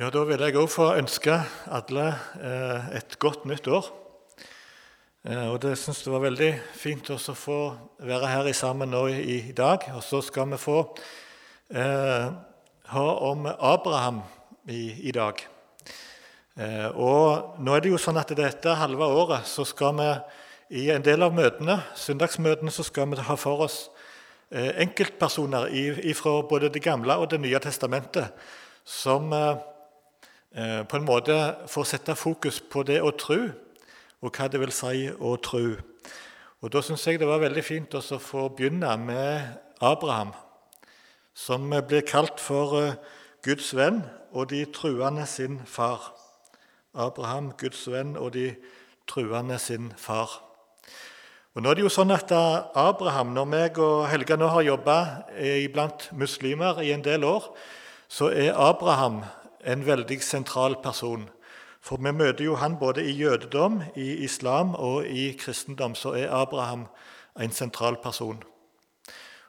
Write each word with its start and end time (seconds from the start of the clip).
Ja, 0.00 0.08
Da 0.08 0.22
vil 0.24 0.40
jeg 0.40 0.56
òg 0.56 0.70
få 0.72 0.86
ønske 0.96 1.34
alle 1.68 2.04
eh, 2.40 2.84
et 2.96 3.18
godt 3.20 3.42
nytt 3.44 3.66
år. 3.68 3.84
Eh, 5.28 5.50
og 5.52 5.58
det 5.60 5.74
syns 5.76 5.98
jeg 6.00 6.14
var 6.14 6.22
veldig 6.22 6.48
fint 6.72 7.10
å 7.12 7.18
få 7.20 7.56
være 8.08 8.30
her 8.30 8.46
sammen 8.56 8.88
nå 8.94 9.02
i, 9.12 9.50
i 9.50 9.52
dag. 9.52 9.84
Og 9.92 10.00
så 10.00 10.22
skal 10.24 10.48
vi 10.54 10.58
få 10.62 10.78
eh, 11.68 12.30
ha 12.94 13.02
om 13.28 13.44
Abraham 13.44 14.22
i, 14.72 15.10
i 15.10 15.12
dag. 15.12 15.42
Eh, 16.56 16.88
og 16.96 17.60
nå 17.60 17.76
er 17.76 17.84
det 17.84 17.92
jo 17.92 18.00
sånn 18.00 18.22
at 18.22 18.32
dette 18.38 18.78
halve 18.80 19.04
året 19.04 19.44
så 19.52 19.66
skal 19.68 20.00
vi 20.00 20.08
i 20.80 20.86
en 20.94 21.04
del 21.04 21.28
av 21.28 21.36
møtene, 21.36 21.76
søndagsmøtene 21.92 22.72
så 22.72 22.88
skal 22.88 23.12
vi 23.12 23.20
ha 23.28 23.36
for 23.36 23.66
oss 23.68 23.82
eh, 24.48 24.80
enkeltpersoner 24.80 25.68
fra 26.16 26.38
både 26.40 26.72
Det 26.72 26.80
gamle 26.88 27.20
og 27.20 27.28
Det 27.34 27.42
nye 27.44 27.60
testamentet 27.60 28.32
som 28.88 29.28
Eh, 29.36 29.56
på 30.50 30.98
en 30.98 31.06
måte 31.06 31.34
for 31.70 31.84
å 31.84 31.86
sette 31.86 32.16
fokus 32.18 32.58
på 32.60 32.82
det 32.82 32.98
å 33.02 33.12
tro, 33.14 33.38
og 34.20 34.34
hva 34.34 34.48
det 34.50 34.60
vil 34.60 34.72
si 34.74 35.06
å 35.10 35.36
tro. 35.38 35.76
Og 36.60 36.72
Da 36.72 36.82
syns 36.84 37.06
jeg 37.06 37.20
det 37.20 37.28
var 37.28 37.40
veldig 37.40 37.62
fint 37.64 37.94
å 37.94 38.02
få 38.02 38.48
begynne 38.52 38.90
med 39.00 39.54
Abraham, 39.80 40.34
som 41.32 41.70
blir 41.70 42.02
kalt 42.04 42.40
for 42.42 42.76
eh, 42.76 42.98
Guds 43.42 43.70
venn 43.72 44.02
og 44.32 44.50
de 44.50 44.66
truende 44.68 45.24
sin 45.26 45.60
far. 45.64 46.12
Abraham, 46.92 47.52
Guds 47.56 47.86
venn 47.88 48.16
og 48.18 48.34
de 48.34 48.50
truende 49.08 49.56
sin 49.58 49.92
far. 49.96 50.42
Og 51.54 51.62
nå 51.62 51.70
er 51.70 51.78
det 51.78 51.86
jo 51.86 51.90
sånn 51.90 52.12
at 52.14 52.30
Abraham, 52.30 53.32
Når 53.34 53.46
meg 53.48 53.78
og 53.78 54.08
Helga 54.10 54.36
nå 54.36 54.46
har 54.52 54.62
jobba 54.62 54.98
blant 55.72 56.10
muslimer 56.12 56.82
i 56.82 56.92
en 56.92 57.02
del 57.02 57.24
år, 57.24 57.48
så 58.08 58.28
er 58.30 58.52
Abraham 58.54 59.24
en 59.64 59.86
veldig 59.86 60.22
sentral 60.22 60.76
person. 60.82 61.28
For 61.80 61.96
vi 61.96 62.12
møter 62.12 62.44
jo 62.44 62.54
han 62.60 62.76
både 62.78 63.04
i 63.04 63.16
jødedom, 63.16 63.82
i 63.96 64.24
islam 64.24 64.74
og 64.74 65.06
i 65.06 65.32
kristendom. 65.32 65.94
Så 65.94 66.12
er 66.12 66.32
Abraham 66.32 66.86
en 67.40 67.52
sentral 67.52 67.96
person. 68.02 68.42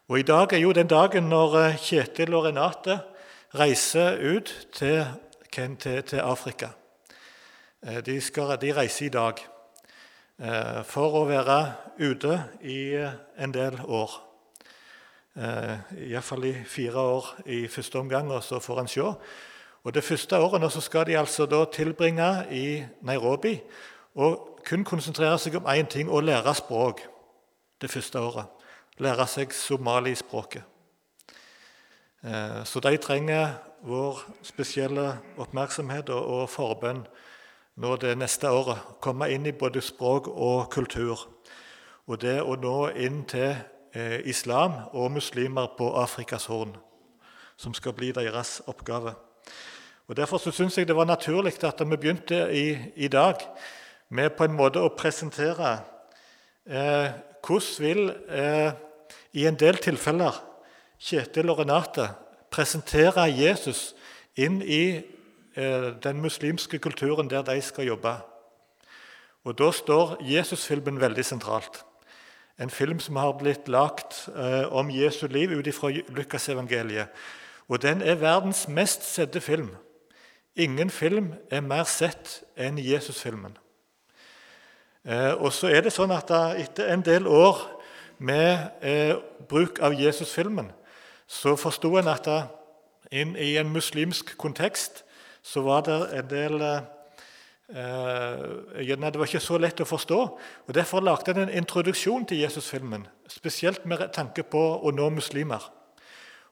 Og 0.07 0.19
I 0.19 0.27
dag 0.27 0.53
er 0.53 0.57
jo 0.57 0.71
den 0.71 0.87
dagen 0.87 1.29
når 1.31 1.55
eh, 1.55 1.77
Kjetil 1.79 2.33
og 2.35 2.45
Renate 2.45 2.99
reiser 3.55 4.17
ut 4.19 4.49
til, 4.73 5.05
til, 5.51 6.03
til 6.03 6.19
Afrika. 6.19 6.67
Eh, 7.87 8.01
de, 8.05 8.21
skal, 8.21 8.57
de, 8.61 8.73
reiser 8.75 9.05
i 9.05 9.13
dag 9.13 9.39
eh, 10.39 10.81
for 10.83 11.15
å 11.15 11.23
være 11.29 11.59
ute 11.99 12.41
i 12.63 12.81
en 13.37 13.55
del 13.55 13.79
år. 13.87 14.19
Iallfall 15.31 16.43
i 16.49 16.53
fire 16.67 16.99
år 16.99 17.27
i 17.45 17.61
første 17.71 17.99
omgang, 17.99 18.33
og 18.35 18.43
så 18.43 18.59
får 18.59 18.81
en 18.81 18.89
se. 18.91 19.05
Og 19.83 19.93
Det 19.93 20.03
første 20.03 20.37
året 20.37 20.83
skal 20.83 21.05
de 21.05 21.17
altså 21.17 21.65
tilbringe 21.73 22.45
i 22.51 22.83
Nairobi 23.01 23.59
og 24.15 24.59
kun 24.65 24.83
konsentrere 24.83 25.39
seg 25.39 25.55
om 25.55 25.65
én 25.65 25.87
ting 25.89 26.09
å 26.09 26.19
lære 26.21 26.53
språk. 26.55 27.01
Det 27.81 27.89
første 27.91 28.19
året. 28.19 28.45
Lære 28.97 29.27
seg 29.27 29.53
somalispråket. 29.53 30.63
Eh, 32.23 32.63
så 32.63 32.79
de 32.79 32.97
trenger 32.97 33.55
vår 33.81 34.19
spesielle 34.43 35.17
oppmerksomhet 35.37 36.09
og 36.09 36.49
forbønn 36.49 37.05
nå 37.81 37.95
det 37.95 38.17
neste 38.17 38.49
året. 38.49 38.77
Komme 39.01 39.31
inn 39.33 39.45
i 39.45 39.51
både 39.51 39.81
språk 39.81 40.27
og 40.27 40.69
kultur. 40.69 41.25
Og 42.05 42.21
det 42.21 42.41
å 42.41 42.55
nå 42.55 42.91
inn 43.01 43.23
til 43.25 43.55
eh, 43.95 44.19
islam 44.29 44.73
og 44.93 45.11
muslimer 45.11 45.73
på 45.77 45.89
Afrikas 45.97 46.45
Horn, 46.45 46.75
som 47.57 47.73
skal 47.73 47.97
bli 47.97 48.11
deres 48.11 48.59
oppgave. 48.67 49.15
Og 50.11 50.17
Derfor 50.17 50.41
så 50.43 50.51
syns 50.51 50.75
jeg 50.75 50.89
det 50.89 50.95
var 50.95 51.05
naturlig 51.07 51.53
at 51.63 51.79
vi 51.79 51.95
begynte 51.95 52.35
i, 52.51 52.77
i 52.95 53.07
dag 53.07 53.35
med 54.09 54.33
på 54.35 54.43
en 54.43 54.55
måte 54.59 54.81
å 54.83 54.89
presentere 54.91 55.69
eh, 56.67 57.13
hvordan 57.39 57.77
vil 57.79 58.09
eh, 58.27 58.73
i 59.39 59.45
en 59.47 59.55
del 59.55 59.77
tilfeller 59.79 60.35
Kjetil 60.99 61.47
og 61.53 61.61
Renate 61.61 62.09
presentere 62.51 63.23
Jesus 63.31 63.93
inn 64.35 64.57
i 64.59 64.99
eh, 64.99 65.85
den 66.03 66.19
muslimske 66.19 66.81
kulturen 66.83 67.29
der 67.31 67.45
de 67.47 67.55
skal 67.63 67.87
jobbe. 67.87 68.11
Og 69.47 69.55
Da 69.55 69.69
står 69.71 70.17
Jesusfilmen 70.27 70.99
veldig 70.99 71.25
sentralt. 71.25 71.85
En 72.59 72.69
film 72.69 72.99
som 72.99 73.15
har 73.15 73.31
blitt 73.39 73.71
lagt 73.71 74.27
eh, 74.35 74.67
om 74.75 74.91
Jesu 74.91 75.27
liv 75.27 75.55
ut 75.55 75.71
fra 75.73 75.93
Lukasevangeliet. 76.09 77.07
Og 77.69 77.81
den 77.81 78.01
er 78.01 78.19
verdens 78.19 78.67
mest 78.67 79.07
sette 79.07 79.39
film. 79.39 79.71
Ingen 80.55 80.89
film 80.89 81.33
er 81.49 81.61
mer 81.61 81.83
sett 81.87 82.41
enn 82.59 82.79
Jesusfilmen. 82.81 83.55
Eh, 85.07 85.33
og 85.39 85.53
så 85.55 85.71
er 85.71 85.85
det 85.85 85.93
sånn 85.95 86.11
at 86.13 86.29
Etter 86.59 86.91
en 86.91 87.01
del 87.05 87.27
år 87.27 87.61
med 88.19 88.83
eh, 88.85 89.15
bruk 89.49 89.79
av 89.81 89.95
Jesusfilmen 89.97 90.69
så 91.31 91.55
forsto 91.55 91.95
en 91.97 92.11
at 92.11 92.27
da, 92.27 92.41
inn 93.11 93.37
i 93.39 93.55
en 93.57 93.71
muslimsk 93.71 94.35
kontekst 94.37 95.05
så 95.41 95.63
var 95.63 95.85
det 95.87 95.99
en 96.19 96.27
del 96.29 96.61
eh, 96.61 96.81
Det 97.71 98.99
var 98.99 99.25
ikke 99.25 99.39
så 99.39 99.57
lett 99.57 99.79
å 99.79 99.87
forstå. 99.87 100.19
og 100.67 100.73
Derfor 100.75 100.99
lagde 100.99 101.31
en 101.31 101.47
en 101.47 101.57
introduksjon 101.63 102.25
til 102.25 102.43
Jesusfilmen, 102.43 103.07
spesielt 103.27 103.85
med 103.85 104.11
tanke 104.13 104.43
på 104.43 104.59
å 104.83 104.91
nå 104.91 105.09
muslimer. 105.09 105.71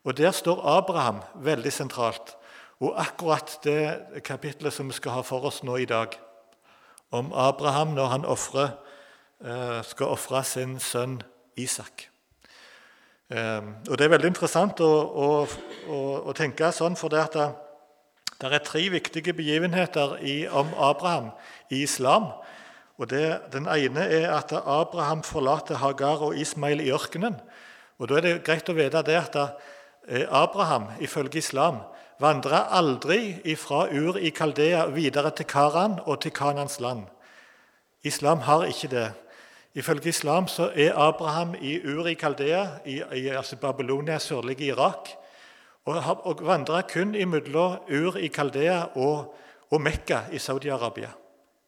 Og 0.04 0.18
Der 0.18 0.32
står 0.32 0.64
Abraham 0.64 1.20
veldig 1.36 1.74
sentralt. 1.74 2.39
Og 2.80 2.96
akkurat 2.96 3.58
det 3.64 4.24
kapitlet 4.24 4.74
som 4.74 4.88
vi 4.88 4.96
skal 4.96 5.18
ha 5.18 5.24
for 5.28 5.44
oss 5.50 5.64
nå 5.68 5.76
i 5.84 5.88
dag, 5.88 6.14
om 7.12 7.34
Abraham 7.36 7.92
når 7.98 8.06
han 8.14 8.26
offrer, 8.26 8.70
eh, 9.44 9.82
skal 9.84 10.14
ofre 10.16 10.44
sin 10.44 10.80
sønn 10.80 11.22
Isak. 11.58 12.08
Eh, 13.30 13.62
og 13.90 13.98
Det 13.98 14.06
er 14.06 14.14
veldig 14.16 14.32
interessant 14.32 14.80
å, 14.80 14.92
å, 15.12 15.98
å, 16.24 16.34
tenke 16.34 16.72
sånn, 16.72 16.96
for 16.96 17.10
det, 17.10 17.26
det, 17.34 17.50
det 18.40 18.54
er 18.54 18.64
tre 18.64 18.90
viktige 18.90 19.34
begivenheter 19.34 20.16
i, 20.24 20.48
om 20.48 20.72
Abraham 20.78 21.32
i 21.70 21.84
islam. 21.84 22.32
Og 22.98 23.10
det, 23.10 23.42
Den 23.52 23.68
ene 23.68 24.08
er 24.08 24.32
at 24.38 24.54
Abraham 24.56 25.24
forlater 25.24 25.76
Hagar 25.84 26.24
og 26.30 26.38
Ismail 26.38 26.80
i 26.80 26.92
ørkenen. 26.96 27.36
Og 28.00 28.08
Da 28.08 28.18
er 28.18 28.22
det 28.22 28.44
greit 28.48 28.70
å 28.70 28.74
vite 28.74 29.04
det 29.04 29.20
at 29.20 29.36
eh, 29.36 30.24
Abraham, 30.32 30.88
ifølge 31.00 31.44
islam, 31.44 31.84
vandra 32.20 32.68
aldri 32.76 33.56
fra 33.56 33.88
Ur 33.92 34.18
i 34.18 34.30
Kaldea 34.30 34.86
videre 34.92 35.32
til 35.32 35.46
Karan 35.46 36.00
og 36.06 36.22
til 36.22 36.32
Kanans 36.32 36.80
land. 36.80 37.06
Islam 38.04 38.40
har 38.40 38.66
ikke 38.66 38.88
det. 38.88 39.12
Ifølge 39.74 40.10
islam 40.10 40.48
så 40.48 40.72
er 40.76 40.98
Abraham 40.98 41.56
i 41.62 41.80
Ur 41.86 42.08
i 42.08 42.14
Kaldea, 42.14 42.68
i, 42.86 43.02
i 43.14 43.28
altså 43.28 43.56
Babylonia, 43.56 44.20
sørlige 44.20 44.66
Irak, 44.66 45.10
og, 45.86 46.04
og 46.24 46.40
vandra 46.42 46.82
kun 46.82 47.16
imellom 47.16 47.78
Ur 47.90 48.18
i 48.18 48.28
Kaldea 48.28 48.84
og, 48.96 49.36
og 49.72 49.82
Mekka 49.82 50.20
i 50.32 50.38
Saudi-Arabia. 50.38 51.10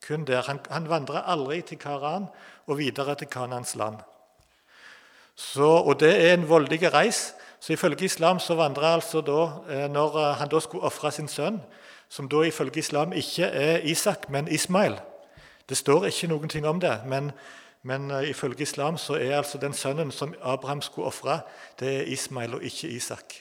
Kun 0.07 0.25
der. 0.25 0.41
Han, 0.41 0.59
han 0.69 0.89
vandra 0.89 1.23
aldri 1.31 1.61
til 1.61 1.77
Karan 1.77 2.25
og 2.67 2.77
videre 2.77 3.15
til 3.15 3.27
Kanans 3.27 3.75
land. 3.75 3.95
Så, 5.35 5.63
og 5.63 5.99
Det 5.99 6.29
er 6.29 6.33
en 6.33 6.49
voldelig 6.49 6.93
reis. 6.93 7.33
Så 7.61 7.73
Ifølge 7.73 8.05
islam 8.05 8.39
så 8.39 8.55
vandra 8.55 8.93
altså 8.93 9.21
da, 9.21 9.41
eh, 9.69 9.89
når 9.89 10.15
eh, 10.17 10.35
han 10.37 10.49
da 10.49 10.59
skulle 10.59 10.83
ofre 10.83 11.11
sin 11.11 11.27
sønn, 11.27 11.59
som 12.09 12.29
da 12.29 12.41
ifølge 12.41 12.79
islam 12.79 13.13
ikke 13.13 13.45
er 13.45 13.77
Isak, 13.85 14.29
men 14.29 14.47
Ismail 14.47 14.99
Det 15.69 15.77
står 15.77 16.05
ikke 16.05 16.27
noen 16.27 16.49
ting 16.49 16.65
om 16.67 16.79
det, 16.79 17.01
men, 17.05 17.31
men 17.83 18.11
eh, 18.11 18.29
ifølge 18.29 18.61
islam 18.61 18.97
så 18.97 19.13
er 19.13 19.37
altså 19.37 19.57
den 19.57 19.73
sønnen 19.73 20.11
som 20.11 20.33
Abraham 20.41 20.81
skulle 20.81 21.07
ofre, 21.07 21.39
det 21.79 21.99
er 21.99 22.01
Ismail 22.01 22.55
og 22.55 22.63
ikke 22.63 22.87
Isak. 22.87 23.33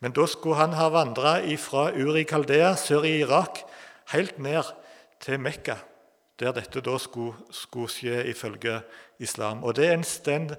Men 0.00 0.12
da 0.12 0.26
skulle 0.26 0.56
han 0.56 0.72
ha 0.72 0.88
vandra 0.88 1.40
fra 1.56 1.90
Uri 1.90 2.22
Kaldea, 2.22 2.74
sør 2.76 3.02
i 3.02 3.20
Irak, 3.20 3.58
helt 4.12 4.38
ned 4.38 4.62
til 5.20 5.40
Mekka, 5.40 5.74
der 6.40 6.52
dette 6.52 6.80
da 6.80 6.98
skulle, 6.98 7.34
skulle 7.50 7.88
skje 7.88 8.24
ifølge 8.24 8.80
islam. 9.18 9.64
Og 9.64 9.76
det 9.76 9.86
er 9.86 9.92
en, 10.28 10.50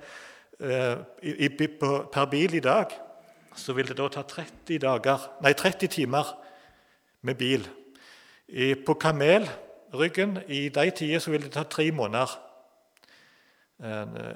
per 0.59 2.25
bil 2.31 2.54
i 2.57 2.63
dag 2.63 2.94
så 3.57 3.74
vil 3.74 3.88
det 3.89 3.98
da 3.98 4.07
ta 4.07 4.21
30, 4.21 4.80
dager, 4.81 5.24
nei, 5.42 5.54
30 5.54 5.89
timer 5.89 6.30
med 7.21 7.36
bil. 7.36 7.68
På 8.86 8.94
kamelryggen 8.94 10.38
i 10.48 10.68
de 10.69 10.92
tider 10.92 11.19
så 11.19 11.31
vil 11.33 11.44
det 11.44 11.51
ta 11.51 11.63
tre 11.63 11.92
måneder. 11.92 12.38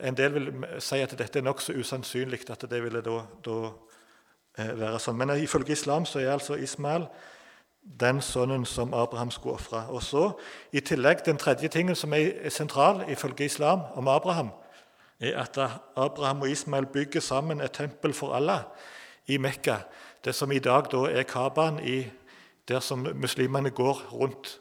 En 0.03 0.17
del 0.17 0.33
vil 0.33 0.65
si 0.79 1.01
at 1.01 1.13
dette 1.17 1.39
er 1.39 1.45
nokså 1.45 1.73
usannsynlig 1.73 2.43
at 2.49 2.65
det 2.69 2.83
ville 2.83 3.01
da, 3.01 3.21
da 3.45 3.57
eh, 4.57 4.73
være 4.77 4.99
sånn. 5.01 5.17
Men 5.17 5.33
ifølge 5.41 5.73
islam 5.73 6.05
så 6.05 6.21
er 6.21 6.33
altså 6.35 6.59
Ismael 6.61 7.07
den 7.81 8.21
sønnen 8.21 8.65
som 8.65 8.93
Abraham 8.93 9.31
skulle 9.31 9.57
ofre. 9.57 9.85
Og 9.89 10.03
så, 10.03 10.27
I 10.73 10.79
tillegg 10.85 11.25
den 11.25 11.41
tredje 11.41 11.71
tingen 11.73 11.97
som 11.97 12.13
er 12.13 12.49
sentral 12.49 13.01
ifølge 13.09 13.45
islam 13.45 13.81
om 13.97 14.07
Abraham, 14.07 14.51
er 15.21 15.37
at 15.37 15.57
Abraham 15.95 16.41
og 16.41 16.49
Ismael 16.49 16.85
bygger 16.85 17.21
sammen 17.21 17.61
et 17.61 17.71
tempel 17.71 18.13
for 18.13 18.33
Allah 18.33 18.63
i 19.27 19.37
Mekka. 19.37 19.75
Det 20.25 20.35
som 20.35 20.51
i 20.51 20.59
dag 20.59 20.93
er 20.93 21.23
Kabaen 21.23 21.79
der 22.67 22.79
som 22.79 23.07
muslimene 23.13 23.69
går 23.69 24.01
rundt 24.11 24.59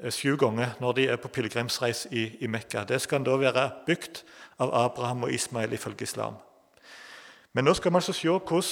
eh, 0.00 0.12
sju 0.12 0.36
ganger 0.36 0.76
når 0.80 0.92
de 0.92 1.08
er 1.08 1.16
på 1.16 1.28
pilegrimsreis 1.28 2.06
i, 2.10 2.36
i 2.40 2.46
Mekka. 2.46 2.84
Det 2.84 3.00
skal 3.00 3.24
da 3.24 3.36
være 3.36 3.70
bygd 3.86 4.22
av 4.58 4.74
Abraham 4.74 5.22
og 5.22 5.32
Ismail 5.32 5.72
ifølge 5.72 6.02
islam. 6.02 6.34
Men 7.52 7.64
nå 7.64 7.74
skal 7.74 7.92
vi 7.92 7.96
altså 7.96 8.12
se 8.12 8.28
hvordan, 8.28 8.62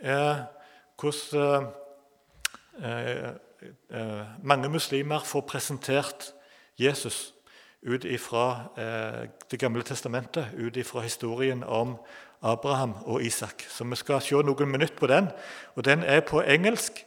eh, 0.00 0.42
hvordan 1.00 1.66
eh, 2.82 3.30
eh, 3.90 4.26
mange 4.42 4.68
muslimer 4.68 5.20
får 5.24 5.40
presentert 5.40 6.32
Jesus 6.78 7.33
ut 7.84 8.04
ifra 8.04 8.44
eh, 8.78 9.28
Det 9.50 9.60
gamle 9.60 9.82
testamentet, 9.82 10.46
ut 10.56 10.76
ifra 10.76 11.00
historien 11.00 11.64
om 11.64 11.96
Abraham 12.42 12.94
og 13.04 13.22
Isak. 13.22 13.64
Så 13.68 13.84
vi 13.84 13.96
skal 13.96 14.20
se 14.20 14.34
noen 14.42 14.70
minutter 14.70 14.96
på 14.96 15.06
den. 15.06 15.28
og 15.76 15.84
Den 15.84 16.02
er 16.02 16.20
på 16.20 16.42
engelsk. 16.42 17.04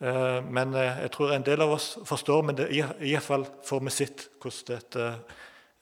Eh, 0.00 0.44
men 0.44 0.74
eh, 0.74 1.02
jeg 1.02 1.10
tror 1.12 1.32
en 1.32 1.44
del 1.44 1.60
av 1.60 1.72
oss 1.76 1.98
forstår, 2.04 2.42
men 2.42 2.56
det, 2.56 2.70
i, 2.72 2.80
i 2.80 3.12
hvert 3.12 3.26
fall 3.26 3.46
får 3.64 3.80
vi 3.84 3.90
sett 3.90 4.28
hvordan 4.40 4.68
dette 4.70 5.08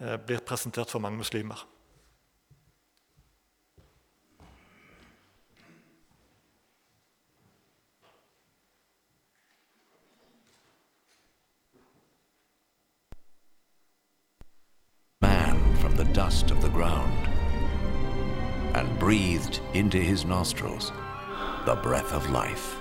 eh, 0.00 0.16
blir 0.26 0.42
presentert 0.42 0.90
for 0.90 0.98
mange 0.98 1.18
muslimer. 1.18 1.62
Dust 16.18 16.50
of 16.50 16.60
the 16.60 16.68
ground 16.70 17.28
and 18.74 18.98
breathed 18.98 19.60
into 19.74 19.98
his 19.98 20.24
nostrils 20.24 20.90
the 21.64 21.76
breath 21.76 22.12
of 22.12 22.28
life. 22.30 22.76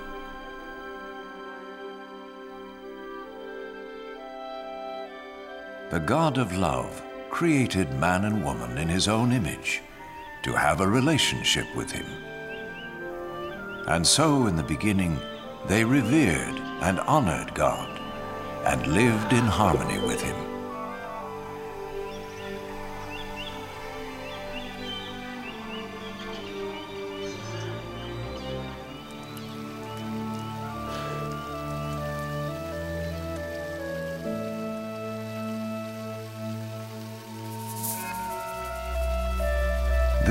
The 5.92 6.00
God 6.00 6.36
of 6.36 6.56
love 6.56 7.00
created 7.30 7.94
man 7.94 8.24
and 8.24 8.44
woman 8.44 8.76
in 8.76 8.88
his 8.88 9.06
own 9.06 9.30
image 9.30 9.82
to 10.42 10.52
have 10.54 10.80
a 10.80 10.88
relationship 10.88 11.66
with 11.76 11.92
him. 11.92 12.06
And 13.86 14.04
so, 14.04 14.48
in 14.48 14.56
the 14.56 14.64
beginning, 14.64 15.16
they 15.68 15.84
revered 15.84 16.56
and 16.82 16.98
honored 16.98 17.54
God 17.54 18.00
and 18.66 18.84
lived 18.88 19.32
in 19.32 19.44
harmony 19.44 20.00
with 20.04 20.20
him. 20.20 20.47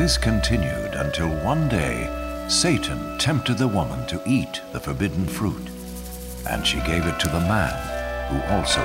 This 0.07 0.17
continued 0.17 0.93
until 0.93 1.27
one 1.43 1.67
day 1.67 2.07
Satan 2.47 3.17
tempted 3.17 3.57
the 3.57 3.67
woman 3.67 4.07
to 4.07 4.21
eat 4.25 4.61
the 4.71 4.79
forbidden 4.79 5.27
fruit, 5.27 5.67
and 6.49 6.65
she 6.65 6.79
gave 6.79 7.05
it 7.05 7.19
to 7.19 7.27
the 7.27 7.41
man, 7.41 7.75
who 8.29 8.41
also 8.55 8.79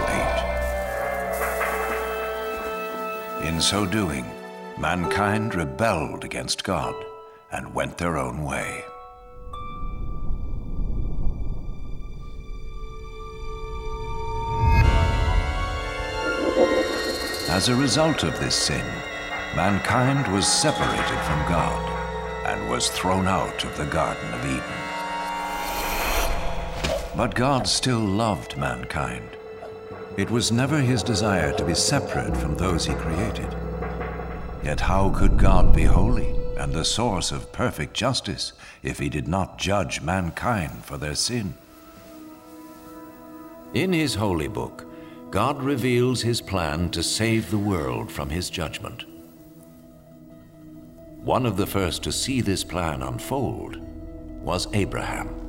ate. 3.39 3.47
In 3.47 3.61
so 3.61 3.87
doing, 3.87 4.27
mankind 4.77 5.55
rebelled 5.55 6.25
against 6.25 6.65
God 6.65 6.93
and 7.53 7.73
went 7.73 7.99
their 7.99 8.17
own 8.19 8.43
way. 8.43 8.85
As 17.49 17.69
a 17.69 17.77
result 17.77 18.25
of 18.25 18.41
this 18.41 18.57
sin, 18.57 18.85
mankind 19.55 20.33
was 20.33 20.47
separated 20.47 21.21
from 21.25 21.49
God 21.49 22.47
and 22.47 22.71
was 22.71 22.89
thrown 22.89 23.27
out 23.27 23.65
of 23.65 23.77
the 23.77 23.85
Garden 23.87 24.33
of 24.33 24.45
Eden. 24.47 24.63
But 27.15 27.35
God 27.35 27.69
still 27.69 28.01
loved 28.01 28.57
mankind. 28.57 29.29
It 30.17 30.31
was 30.31 30.51
never 30.51 30.79
his 30.79 31.03
desire 31.03 31.53
to 31.53 31.65
be 31.65 31.75
separate 31.75 32.35
from 32.37 32.57
those 32.57 32.87
he 32.87 32.95
created. 32.95 33.55
Yet 34.65 34.81
how 34.81 35.11
could 35.11 35.37
God 35.37 35.75
be 35.75 35.85
holy 35.85 36.35
and 36.57 36.73
the 36.73 36.85
source 36.85 37.31
of 37.31 37.53
perfect 37.53 37.93
justice 37.93 38.55
if 38.83 38.99
he 38.99 39.11
did 39.11 39.29
not 39.29 39.59
judge 39.59 40.01
mankind 40.01 40.85
for 40.85 40.97
their 40.97 41.15
sin? 41.15 41.55
In 43.75 43.93
his 43.93 44.15
holy 44.15 44.49
book, 44.49 44.87
God 45.31 45.63
reveals 45.63 46.23
his 46.23 46.41
plan 46.41 46.91
to 46.91 47.03
save 47.03 47.51
the 47.51 47.59
world 47.59 48.11
from 48.11 48.31
his 48.31 48.49
judgment. 48.49 49.05
One 51.25 51.47
of 51.47 51.57
the 51.57 51.69
first 51.69 52.03
to 52.03 52.11
see 52.11 52.41
this 52.41 52.65
plan 52.65 53.01
unfold 53.01 53.79
was 54.43 54.67
Abraham. 54.75 55.42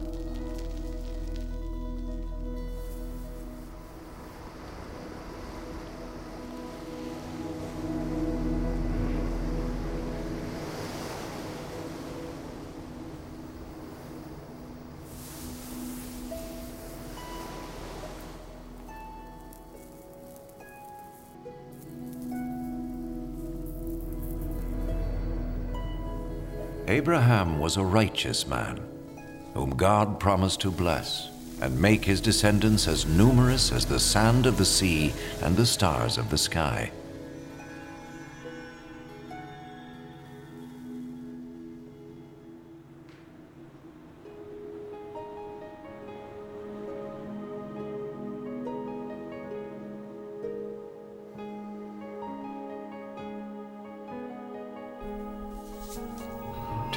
Abraham 26.94 27.57
was 27.57 27.75
a 27.75 27.84
righteous 27.84 28.45
man, 28.45 28.80
whom 29.56 29.72
God 29.72 30.19
promised 30.19 30.62
to 30.62 30.69
bless 30.69 31.31
and 31.60 31.81
make 31.81 32.06
his 32.06 32.22
descendants 32.22 32.88
as 32.88 33.07
numerous 33.07 33.72
as 33.72 33.88
the 33.88 34.00
sand 34.00 34.45
of 34.45 34.60
the 34.60 34.66
sea 34.66 35.12
and 35.42 35.57
the 35.57 35.66
stars 35.66 36.19
of 36.19 36.30
the 36.30 36.38
sky. 36.38 36.92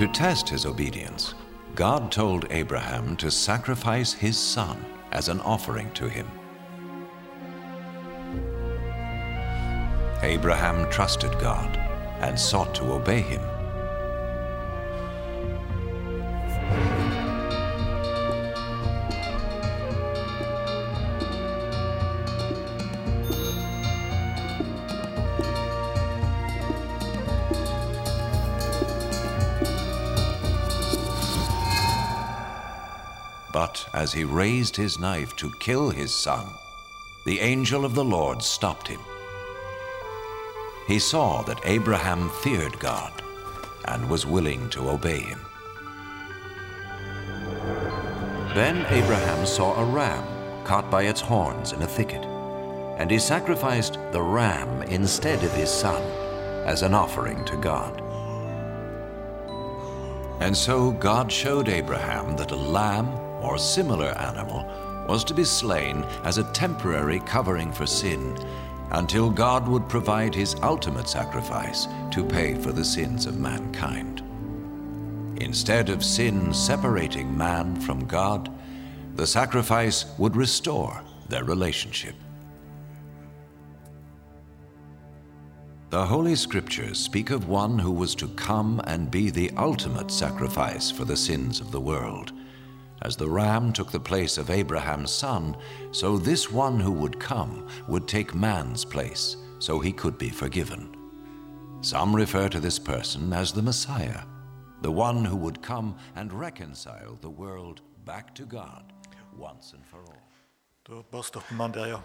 To 0.07 0.13
test 0.13 0.49
his 0.49 0.67
obedience, 0.67 1.35
God 1.75 2.13
told 2.13 2.47
Abraham 2.51 3.17
to 3.17 3.29
sacrifice 3.29 4.13
his 4.13 4.39
son 4.39 4.85
as 5.11 5.29
an 5.29 5.41
offering 5.41 5.91
to 5.95 6.09
him. 6.09 6.31
Abraham 10.23 10.89
trusted 10.93 11.37
God 11.41 11.77
and 12.21 12.39
sought 12.39 12.73
to 12.77 12.93
obey 12.93 13.21
him. 13.21 13.43
As 33.97 34.13
he 34.13 34.25
raised 34.25 34.77
his 34.77 34.99
knife 34.99 35.35
to 35.37 35.51
kill 35.59 35.89
his 35.89 36.13
son, 36.13 36.47
the 37.25 37.41
angel 37.41 37.83
of 37.83 37.95
the 37.95 38.05
Lord 38.05 38.43
stopped 38.43 38.87
him. 38.87 39.01
He 40.87 40.99
saw 40.99 41.43
that 41.45 41.65
Abraham 41.65 42.29
feared 42.29 42.79
God 42.79 43.11
and 43.87 44.09
was 44.11 44.27
willing 44.27 44.69
to 44.71 44.91
obey 44.91 45.21
him. 45.21 45.41
Then 48.55 48.85
Abraham 48.91 49.47
saw 49.47 49.81
a 49.81 49.85
ram 49.85 50.25
caught 50.65 50.91
by 50.91 51.05
its 51.05 51.23
horns 51.23 51.73
in 51.73 51.81
a 51.81 51.87
thicket, 51.87 52.25
and 52.99 53.11
he 53.11 53.19
sacrificed 53.19 53.99
the 54.13 54.23
ram 54.23 54.83
instead 54.83 55.43
of 55.43 55.53
his 55.53 55.71
son 55.71 56.03
as 56.67 56.83
an 56.83 56.93
offering 56.93 57.43
to 57.47 57.57
God. 57.57 58.03
And 60.41 60.55
so 60.55 60.93
God 60.93 61.33
showed 61.33 61.71
Abraham 61.71 62.37
that 62.37 62.51
a 62.51 62.57
lamb 62.57 63.26
or 63.43 63.59
similar 63.59 64.17
animal 64.19 64.65
was 65.09 65.25
to 65.25 65.35
be 65.35 65.45
slain 65.45 66.03
as 66.25 66.39
a 66.39 66.53
temporary 66.53 67.21
covering 67.21 67.73
for 67.73 67.87
sin 67.87 68.37
until 68.93 69.31
God 69.31 69.67
would 69.69 69.89
provide 69.89 70.35
his 70.35 70.55
ultimate 70.63 71.09
sacrifice 71.09 71.87
to 72.13 72.25
pay 72.25 72.55
for 72.55 72.73
the 72.73 72.85
sins 72.85 73.27
of 73.27 73.39
mankind. 73.39 74.23
Instead 75.41 75.91
of 75.91 76.05
sin 76.05 76.53
separating 76.55 77.37
man 77.37 77.81
from 77.81 78.07
God, 78.07 78.51
The 79.17 79.27
sacrifice 79.27 80.05
would 80.19 80.37
restore 80.37 81.03
their 81.31 81.43
relationship. 81.43 82.15
The 85.89 86.05
Holy 86.05 86.37
Scriptures 86.37 86.99
speak 86.99 87.31
of 87.31 87.49
one 87.49 87.79
who 87.79 87.93
was 87.93 88.15
to 88.17 88.29
come 88.29 88.83
and 88.85 89.11
be 89.11 89.31
the 89.31 89.51
ultimate 89.57 90.11
sacrifice 90.11 90.91
for 90.91 91.07
the 91.07 91.17
sins 91.17 91.61
of 91.61 91.73
the 91.73 91.81
world. 91.81 92.33
As 93.03 93.17
the 93.17 93.29
ram 93.29 93.73
took 93.73 93.91
the 93.91 94.01
place 94.01 94.39
of 94.39 94.51
Abraham's 94.51 95.11
son, 95.11 95.57
so 95.93 96.19
this 96.19 96.51
one 96.51 96.81
who 96.81 96.93
would 96.93 97.21
come 97.21 97.67
would 97.89 98.09
take 98.09 98.35
man's 98.35 98.85
place, 98.85 99.37
so 99.59 99.79
he 99.79 99.93
could 99.93 100.19
be 100.19 100.31
forgiven. 100.31 100.97
Some 101.83 102.17
refer 102.17 102.49
to 102.49 102.61
this 102.61 102.79
person 102.79 103.33
as 103.33 103.53
the 103.53 103.63
Messiah, 103.63 104.23
the 104.83 104.91
one 104.91 105.25
who 105.25 105.37
would 105.37 105.63
come 105.63 105.97
and 106.15 106.33
reconcile 106.33 107.19
the 107.21 107.31
world 107.31 107.83
back 108.05 108.35
to 108.37 108.45
God 108.45 108.93
once 109.37 109.73
and 109.73 109.85
for 109.87 109.99
all. 109.99 110.27
Ja. 111.89 112.01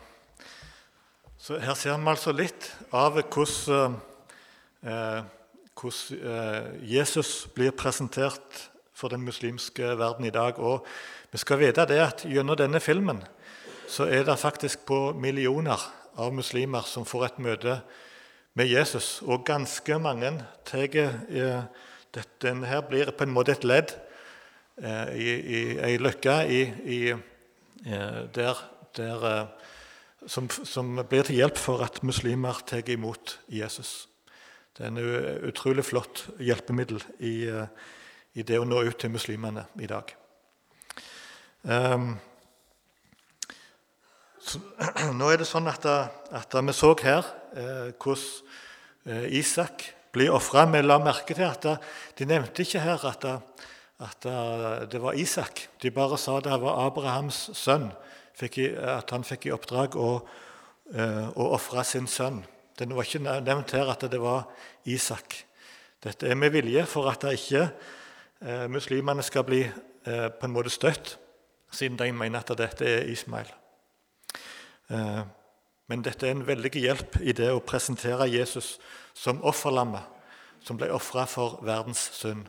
Så 1.38 1.60
Her 1.60 1.74
ser 1.74 1.98
vi 1.98 2.10
altså 2.10 2.32
litt 2.32 2.78
av 2.94 3.22
hvordan, 3.22 3.96
eh, 4.84 5.24
hvordan 5.74 6.20
eh, 6.22 6.92
Jesus 6.94 7.48
blir 7.56 7.72
presentert 7.72 8.71
for 9.02 9.14
den 9.14 9.26
muslimske 9.26 9.96
verden 9.98 10.30
i 10.30 10.34
dag. 10.34 10.60
Og 10.62 10.86
vi 11.32 11.42
skal 11.42 11.62
vite 11.62 11.88
det 11.90 12.00
at 12.04 12.26
gjennom 12.30 12.60
denne 12.60 12.82
filmen 12.84 13.24
så 13.92 14.08
er 14.08 14.24
det 14.24 14.40
faktisk 14.40 14.86
på 14.88 15.12
millioner 15.20 15.82
av 16.16 16.32
muslimer 16.34 16.86
som 16.88 17.08
får 17.08 17.26
et 17.26 17.42
møte 17.44 17.80
med 18.56 18.70
Jesus. 18.72 19.20
Og 19.26 19.46
ganske 19.48 19.98
mange 20.00 20.36
tar 20.68 20.96
eh, 20.96 21.64
Denne 22.44 22.68
her 22.68 22.82
blir 22.84 23.08
på 23.16 23.24
en 23.24 23.32
måte 23.32 23.54
et 23.56 23.64
ledd 23.64 23.94
eh, 24.84 25.12
i, 25.16 25.28
i 25.32 25.60
ei 25.80 25.94
løkke 25.96 26.34
eh, 26.44 27.22
der, 28.36 28.64
der 28.98 29.24
som, 30.28 30.50
som, 30.50 31.00
blir 31.08 31.24
til 31.24 31.40
hjelp 31.40 31.58
for 31.58 31.84
at 31.86 32.02
muslimer 32.04 32.60
tar 32.68 32.84
imot 32.92 33.40
Jesus. 33.48 34.10
Det 34.76 34.84
er 34.84 34.92
en 34.92 35.48
utrolig 35.48 35.86
flott 35.88 36.26
hjelpemiddel 36.40 37.00
i, 37.20 37.48
i 38.34 38.44
det 38.48 38.60
å 38.60 38.68
nå 38.68 38.84
ut 38.88 38.98
til 39.00 39.12
muslimene 39.14 39.66
i 39.82 39.90
dag. 39.90 40.12
Um, 41.62 42.14
så, 44.42 44.62
nå 45.20 45.30
er 45.30 45.42
det 45.42 45.50
sånn 45.50 45.70
at, 45.70 45.86
at 45.86 46.56
vi 46.58 46.76
så 46.76 46.94
her 47.04 47.28
eh, 47.54 47.92
hvordan 48.02 48.24
eh, 49.06 49.28
Isak 49.38 49.86
blir 50.14 50.34
ofra. 50.34 50.66
Vi 50.72 50.82
la 50.84 50.98
merke 51.04 51.38
til 51.38 51.48
at 51.48 51.68
de 52.18 52.28
nevnte 52.28 52.66
ikke 52.66 52.82
her 52.84 53.06
at, 53.08 53.28
at, 54.02 54.30
det 54.92 55.02
var 55.02 55.20
Isak. 55.20 55.68
De 55.82 55.94
bare 55.94 56.18
sa 56.20 56.40
det 56.42 56.58
var 56.64 56.88
Abrahams 56.88 57.52
sønn, 57.58 57.92
at 58.42 59.14
han 59.14 59.28
fikk 59.28 59.48
i 59.48 59.54
oppdrag 59.54 59.96
å, 60.00 60.10
eh, 60.96 61.28
å 61.30 61.52
ofre 61.54 61.86
sin 61.86 62.10
sønn. 62.10 62.42
Det 62.78 62.90
var 62.90 63.06
ikke 63.06 63.42
nevnt 63.46 63.76
her 63.78 63.92
at 63.94 64.08
det 64.10 64.20
var 64.20 64.48
Isak. 64.90 65.44
Dette 66.02 66.26
er 66.26 66.40
med 66.40 66.50
vilje 66.56 66.88
for 66.90 67.12
at 67.12 67.22
det 67.22 67.38
ikke 67.38 67.68
eh, 68.42 68.68
muslimene 68.70 69.24
skal 69.24 69.44
bli 69.44 69.62
eh, 69.64 70.30
på 70.30 70.48
en 70.48 70.54
måte 70.54 70.70
støtt, 70.70 71.18
siden 71.72 71.98
de 72.00 72.12
mener 72.12 72.40
at 72.40 72.58
dette 72.58 72.86
er 72.86 73.12
Ismail. 73.12 73.54
Eh, 74.90 75.22
men 75.88 76.04
dette 76.04 76.28
er 76.28 76.32
en 76.32 76.48
veldig 76.48 76.72
hjelp 76.72 77.20
i 77.22 77.34
det 77.36 77.52
å 77.52 77.64
presentere 77.64 78.30
Jesus 78.32 78.78
som 79.14 79.44
offerlammet 79.44 80.22
som 80.64 80.78
ble 80.78 80.92
ofra 80.94 81.26
for 81.30 81.60
verdens 81.66 82.04
synd. 82.16 82.46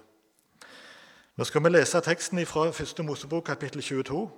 Nå 1.37 1.46
skal 1.49 1.64
vi 1.64 1.72
lese 1.72 2.00
teksten 2.04 2.42
fra 2.46 2.68
1. 2.68 3.00
Mosebok, 3.06 3.46
kapittel 3.46 3.82
22, 3.82 4.30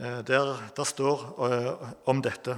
Der, 0.00 0.72
der 0.76 0.84
står 0.84 1.22
eh, 1.44 1.88
om 2.08 2.22
dette. 2.22 2.54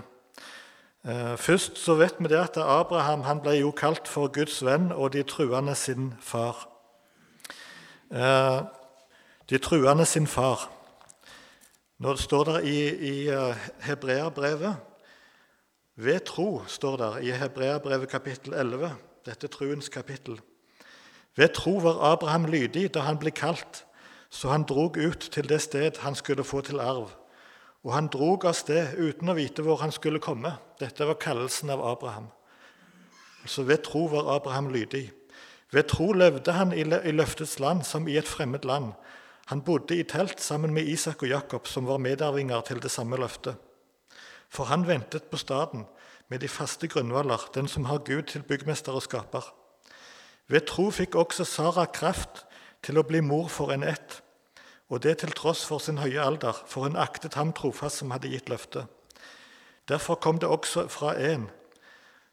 Eh, 1.02 1.37
først 1.37 1.78
så 1.78 1.96
vet 1.99 2.14
vi 2.18 2.28
det 2.30 2.38
at 2.38 2.56
Abraham 2.56 3.40
ble 3.42 3.56
jo 3.56 3.72
kalt 3.75 4.06
for 4.06 4.30
Guds 4.30 4.61
venn 4.62 4.92
og 4.92 5.12
de 5.16 5.25
truende 5.26 5.75
sin 5.75 6.12
far. 6.20 6.71
Eh, 8.12 8.61
de 9.50 9.59
truende 9.59 10.04
sin 10.07 10.26
far. 10.26 10.71
Nå 11.97 12.12
står 12.21 12.45
det 12.45 12.59
i, 12.69 12.81
i 13.09 13.28
eh, 13.33 13.69
Hebreabrevet 13.81 14.76
Ved 15.97 16.21
tro 16.28 16.62
står 16.66 16.97
det 17.00 17.25
i 17.25 17.31
Hebreabrevet 17.31 18.09
kapittel 18.09 18.52
11, 18.52 18.90
dette 19.25 19.49
truens 19.49 19.88
kapittel. 19.88 20.40
Ved 21.37 21.54
tro 21.57 21.78
var 21.81 22.12
Abraham 22.12 22.45
lydig 22.45 22.90
da 22.92 23.07
han 23.07 23.16
ble 23.19 23.31
kalt, 23.31 23.85
så 24.28 24.52
han 24.52 24.69
drog 24.69 24.97
ut 24.97 25.28
til 25.33 25.49
det 25.49 25.62
sted 25.62 25.97
han 26.04 26.14
skulle 26.14 26.45
få 26.45 26.61
til 26.61 26.81
arv. 26.81 27.09
Og 27.85 27.95
han 27.95 28.12
drog 28.12 28.45
av 28.45 28.52
sted 28.52 28.92
uten 28.99 29.28
å 29.28 29.38
vite 29.40 29.64
hvor 29.64 29.81
han 29.81 29.92
skulle 29.92 30.21
komme. 30.21 30.52
Dette 30.81 31.09
var 31.09 31.21
kallelsen 31.21 31.73
av 31.73 31.81
Abraham. 31.81 32.28
Altså 33.42 33.64
Ved 33.64 33.85
tro 33.88 34.04
var 34.12 34.37
Abraham 34.37 34.69
lydig. 34.69 35.09
Ved 35.72 35.88
tro 35.88 36.12
levde 36.12 36.52
han 36.52 36.72
i 36.72 36.84
løftets 36.84 37.58
land 37.58 37.84
som 37.88 38.08
i 38.08 38.18
et 38.20 38.28
fremmed 38.28 38.66
land. 38.68 38.92
Han 39.46 39.62
bodde 39.64 39.96
i 39.96 40.04
telt 40.04 40.40
sammen 40.40 40.74
med 40.74 40.86
Isak 40.88 41.22
og 41.22 41.28
Jakob, 41.28 41.66
som 41.66 41.86
var 41.88 41.98
medarvinger 41.98 42.60
til 42.60 42.82
det 42.82 42.90
samme 42.90 43.16
løftet. 43.16 43.56
For 44.52 44.68
han 44.68 44.86
ventet 44.86 45.30
på 45.32 45.40
staden 45.40 45.86
med 46.28 46.38
de 46.44 46.48
faste 46.48 46.88
grunnvoller, 46.88 47.48
den 47.54 47.68
som 47.68 47.84
har 47.84 48.04
Gud 48.04 48.22
til 48.22 48.42
byggmester 48.42 48.92
og 48.92 49.02
skaper. 49.02 49.48
Ved 50.48 50.66
tro 50.68 50.90
fikk 50.90 51.14
også 51.14 51.44
Sara 51.48 51.86
kraft 51.88 52.44
til 52.84 52.98
å 52.98 53.06
bli 53.06 53.22
mor 53.24 53.48
for 53.48 53.72
en 53.72 53.84
ett, 53.86 54.20
og 54.92 55.02
det 55.02 55.18
til 55.22 55.32
tross 55.32 55.64
for 55.64 55.80
sin 55.80 56.02
høye 56.02 56.20
alder, 56.20 56.56
for 56.68 56.84
hun 56.84 57.00
aktet 57.00 57.38
ham 57.40 57.52
trofast 57.56 58.02
som 58.02 58.12
hadde 58.12 58.28
gitt 58.28 58.52
løftet. 58.52 58.84
Derfor 59.88 60.20
kom 60.20 60.38
det 60.38 60.48
også 60.48 60.86
fra 60.92 61.14
en, 61.16 61.48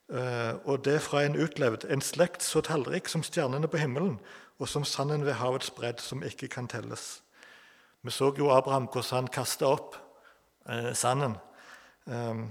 og 0.10 0.86
det 0.86 1.02
fra 1.06 1.22
en 1.22 1.36
utlevd, 1.38 1.84
en 1.86 2.02
slekt 2.02 2.42
så 2.42 2.64
tallrik 2.66 3.08
som 3.08 3.22
stjernene 3.24 3.68
på 3.70 3.78
himmelen, 3.78 4.16
og 4.60 4.68
som 4.68 4.84
sanden 4.84 5.26
ved 5.26 5.34
havets 5.34 5.72
bredd, 5.72 6.02
som 6.02 6.24
ikke 6.24 6.48
kan 6.48 6.68
telles. 6.68 7.22
Vi 8.02 8.12
så 8.12 8.34
jo 8.38 8.50
Abraham 8.52 8.88
hvordan 8.88 9.24
han 9.24 9.28
kasta 9.28 9.68
opp 9.68 9.96
eh, 10.70 10.94
sanden. 10.94 11.36
Eh, 12.08 12.42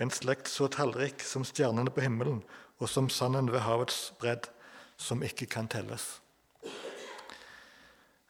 en 0.00 0.10
slekt 0.10 0.48
så 0.48 0.68
tallrik 0.72 1.20
som 1.22 1.44
stjernene 1.44 1.90
på 1.90 2.00
himmelen, 2.00 2.42
og 2.78 2.88
som 2.88 3.08
sanden 3.08 3.52
ved 3.52 3.60
havets 3.60 4.12
bredd, 4.18 4.48
som 4.96 5.22
ikke 5.22 5.46
kan 5.46 5.68
telles. 5.68 6.20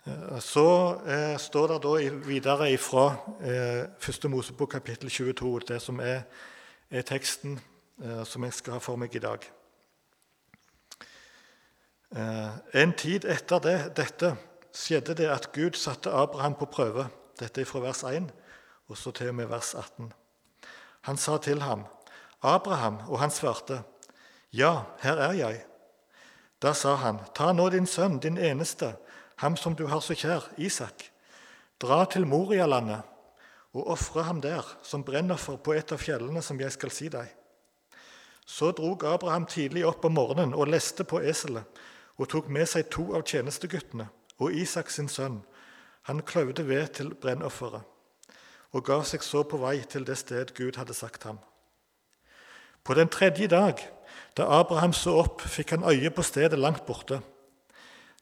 Eh, 0.07 0.39
så 0.41 0.69
eh, 1.07 1.39
står 1.39 1.75
det 1.75 1.81
da 1.87 1.97
videre 2.27 2.71
fra 2.79 3.07
eh, 3.43 3.87
1. 4.09 4.31
Mosebok 4.31 4.71
kapittel 4.71 5.11
22, 5.11 5.61
det 5.69 5.83
som 5.83 6.01
er, 6.01 6.23
er 6.91 7.03
teksten 7.03 7.59
Eh, 7.59 7.70
som 8.25 8.45
jeg 8.45 8.55
skal 8.57 8.79
ha 8.79 8.81
for 8.81 8.97
meg 8.97 9.15
i 9.17 9.23
dag. 9.23 9.45
Eh, 12.17 12.51
en 12.83 12.93
tid 12.93 13.25
etter 13.31 13.61
det, 13.63 13.77
dette 13.95 14.33
skjedde 14.75 15.15
det 15.15 15.29
at 15.31 15.53
Gud 15.55 15.77
satte 15.79 16.11
Abraham 16.11 16.57
på 16.59 16.67
prøve. 16.67 17.07
Dette 17.39 17.63
er 17.63 17.69
fra 17.69 17.83
vers 17.85 18.03
1 18.03 18.33
og 18.91 18.99
så 18.99 19.13
til 19.15 19.31
og 19.31 19.37
med 19.39 19.47
vers 19.47 19.75
18. 19.79 20.11
Han 21.07 21.17
sa 21.17 21.39
til 21.39 21.63
ham, 21.63 21.87
'Abraham', 22.43 23.07
og 23.09 23.21
han 23.21 23.31
svarte, 23.31 23.83
'Ja, 24.53 24.83
her 25.01 25.17
er 25.17 25.33
jeg.' 25.33 25.65
Da 26.63 26.73
sa 26.73 26.95
han, 26.95 27.21
'Ta 27.35 27.53
nå 27.53 27.69
din 27.69 27.87
sønn, 27.87 28.19
din 28.19 28.39
eneste, 28.39 28.97
ham 29.37 29.57
som 29.57 29.75
du 29.75 29.87
har 29.87 30.01
så 30.01 30.15
kjær, 30.15 30.51
Isak.' 30.59 31.13
'Dra 31.81 32.05
til 32.05 32.27
Morialandet 32.27 33.03
og 33.73 33.87
ofre 33.87 34.23
ham 34.23 34.41
der 34.41 34.79
som 34.83 35.05
brennoffer 35.05 35.57
på 35.57 35.73
et 35.73 35.93
av 35.93 35.99
fjellene 35.99 36.43
som 36.43 36.61
jeg 36.61 36.73
skal 36.73 36.91
si 36.91 37.09
deg.' 37.09 37.40
Så 38.51 38.73
drog 38.75 39.05
Abraham 39.07 39.47
tidlig 39.47 39.85
opp 39.87 40.05
om 40.05 40.17
morgenen 40.19 40.57
og 40.59 40.73
leste 40.73 41.05
på 41.07 41.21
eselet 41.23 41.81
og 42.19 42.29
tok 42.33 42.49
med 42.51 42.67
seg 42.69 42.89
to 42.91 43.05
av 43.15 43.23
tjenesteguttene 43.23 44.09
og 44.43 44.57
Isak 44.57 44.91
sin 44.91 45.09
sønn. 45.09 45.39
Han 46.11 46.25
kløyvde 46.27 46.67
ved 46.67 46.97
til 46.99 47.13
brennofferet 47.15 47.87
og 48.75 48.85
ga 48.87 49.01
seg 49.07 49.23
så 49.27 49.43
på 49.47 49.59
vei 49.63 49.81
til 49.93 50.05
det 50.07 50.19
sted 50.19 50.53
Gud 50.55 50.79
hadde 50.79 50.95
sagt 50.95 51.27
ham. 51.27 51.39
På 52.87 52.95
den 52.95 53.11
tredje 53.11 53.49
dag, 53.51 53.83
da 54.39 54.47
Abraham 54.61 54.95
så 54.95 55.17
opp, 55.25 55.43
fikk 55.43 55.75
han 55.75 55.87
øye 55.87 56.11
på 56.15 56.23
stedet 56.23 56.59
langt 56.59 56.87
borte. 56.87 57.21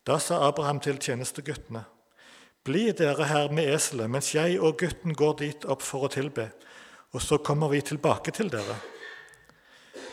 Da 0.08 0.16
sa 0.18 0.40
Abraham 0.48 0.80
til 0.80 0.96
tjenesteguttene.: 0.96 1.84
Bli 2.64 2.92
dere 2.92 3.28
her 3.28 3.52
med 3.52 3.68
eselet 3.74 4.10
mens 4.10 4.34
jeg 4.34 4.60
og 4.60 4.78
gutten 4.80 5.14
går 5.14 5.36
dit 5.40 5.64
opp 5.64 5.82
for 5.84 6.08
å 6.08 6.12
tilbe, 6.12 6.50
og 7.12 7.22
så 7.22 7.38
kommer 7.38 7.68
vi 7.68 7.80
tilbake 7.80 8.32
til 8.32 8.48
dere. 8.52 8.76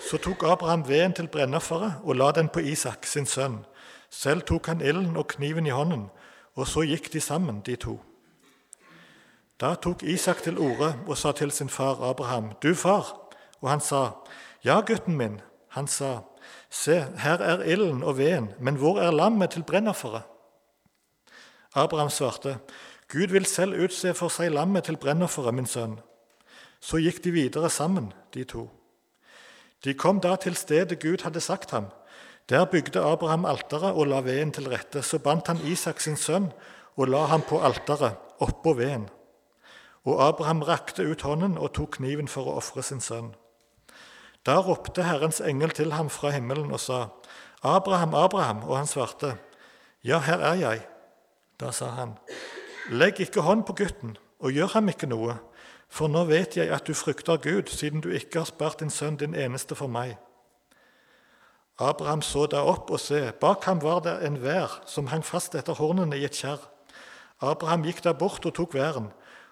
Så 0.06 0.18
tok 0.18 0.44
Abraham 0.44 0.84
veden 0.88 1.14
til 1.14 1.28
brennofferet 1.28 2.04
og 2.04 2.16
la 2.16 2.32
den 2.32 2.50
på 2.50 2.60
Isak, 2.60 3.06
sin 3.06 3.26
sønn. 3.26 3.64
Selv 4.10 4.42
tok 4.46 4.68
han 4.70 4.82
ilden 4.82 5.18
og 5.18 5.28
kniven 5.34 5.66
i 5.66 5.74
hånden, 5.74 6.10
og 6.56 6.68
så 6.68 6.86
gikk 6.86 7.10
de 7.14 7.22
sammen, 7.22 7.64
de 7.66 7.76
to. 7.76 7.96
Da 9.60 9.74
tok 9.76 10.04
Isak 10.04 10.44
til 10.44 10.60
orde 10.62 10.94
og 11.08 11.18
sa 11.18 11.32
til 11.32 11.52
sin 11.52 11.70
far 11.70 12.10
Abraham, 12.10 12.52
'Du 12.62 12.76
far.' 12.76 13.22
Og 13.62 13.70
han 13.70 13.80
sa, 13.80 14.10
'Ja, 14.66 14.82
gutten 14.82 15.18
min.' 15.18 15.42
Han 15.70 15.88
sa, 15.88 16.20
'Se, 16.70 17.06
her 17.18 17.38
er 17.38 17.64
ilden 17.64 18.04
og 18.04 18.18
veden, 18.18 18.54
men 18.60 18.76
hvor 18.76 19.00
er 19.00 19.12
lammet 19.12 19.50
til 19.50 19.64
brennofferet?' 19.64 20.24
Abraham 21.76 22.10
svarte, 22.10 22.58
Gud 23.08 23.28
vil 23.28 23.46
selv 23.46 23.84
utse 23.84 24.14
for 24.14 24.28
seg 24.28 24.52
lammet 24.52 24.84
til 24.84 24.98
brennofferet, 24.98 25.54
min 25.54 25.66
sønn. 25.66 26.00
Så 26.80 26.98
gikk 26.98 27.24
de 27.24 27.32
videre 27.32 27.70
sammen, 27.70 28.14
de 28.34 28.44
to. 28.44 28.85
De 29.86 29.94
kom 29.94 30.20
da 30.22 30.36
til 30.36 30.56
stedet 30.58 30.98
Gud 31.02 31.24
hadde 31.24 31.42
sagt 31.42 31.72
ham. 31.72 31.92
Der 32.50 32.66
bygde 32.66 33.02
Abraham 33.02 33.46
alteret 33.46 33.94
og 33.94 34.08
la 34.08 34.22
veden 34.26 34.52
til 34.52 34.70
rette. 34.70 35.02
Så 35.02 35.20
bandt 35.20 35.48
han 35.48 35.62
Isak 35.66 36.02
sin 36.02 36.18
sønn 36.18 36.52
og 36.96 37.08
la 37.08 37.26
ham 37.30 37.42
på 37.42 37.62
alteret, 37.62 38.18
oppå 38.40 38.74
veden. 38.74 39.10
Og 40.06 40.28
Abraham 40.28 40.62
rakte 40.62 41.06
ut 41.06 41.22
hånden 41.22 41.58
og 41.58 41.74
tok 41.74 41.98
kniven 41.98 42.28
for 42.28 42.50
å 42.50 42.58
ofre 42.62 42.84
sin 42.84 43.02
sønn. 43.02 43.34
Da 44.46 44.60
ropte 44.62 45.04
Herrens 45.04 45.42
engel 45.42 45.74
til 45.74 45.94
ham 45.98 46.10
fra 46.10 46.30
himmelen 46.30 46.70
og 46.72 46.80
sa, 46.80 47.08
Abraham, 47.66 48.14
Abraham, 48.14 48.64
og 48.64 48.78
han 48.78 48.88
svarte, 48.88 49.36
Ja, 50.06 50.20
her 50.22 50.38
er 50.38 50.54
jeg. 50.54 50.84
Da 51.60 51.72
sa 51.74 51.90
han, 51.98 52.14
Legg 52.94 53.20
ikke 53.20 53.42
hånd 53.42 53.64
på 53.66 53.74
gutten, 53.74 54.18
og 54.40 54.54
gjør 54.54 54.76
ham 54.76 54.92
ikke 54.92 55.10
noe, 55.10 55.40
for 55.90 56.12
nå 56.12 56.26
vet 56.30 56.58
jeg 56.58 56.72
at 56.74 56.88
du 56.88 56.94
frykter 56.94 57.38
Gud, 57.38 57.70
siden 57.72 58.02
du 58.02 58.10
ikke 58.10 58.42
har 58.42 58.50
spart 58.50 58.80
din 58.80 58.90
sønn, 58.90 59.18
din 59.18 59.36
eneste, 59.36 59.76
for 59.76 59.88
meg. 59.88 60.18
Abraham 61.80 62.22
så 62.22 62.46
da 62.48 62.64
opp 62.64 62.92
og 62.92 63.00
se, 63.00 63.34
bak 63.42 63.66
ham 63.68 63.82
var 63.84 64.00
det 64.06 64.16
en 64.24 64.40
vær 64.44 64.80
som 64.88 65.10
hang 65.12 65.26
fast 65.26 65.56
etter 65.56 65.76
hornene 65.76 66.16
i 66.16 66.24
et 66.24 66.36
kjerr. 66.36 66.62
Abraham 67.44 67.84
gikk 67.84 68.02
da 68.06 68.14
bort 68.16 68.46
og 68.48 68.56
tok 68.56 68.78
væren, 68.78 69.10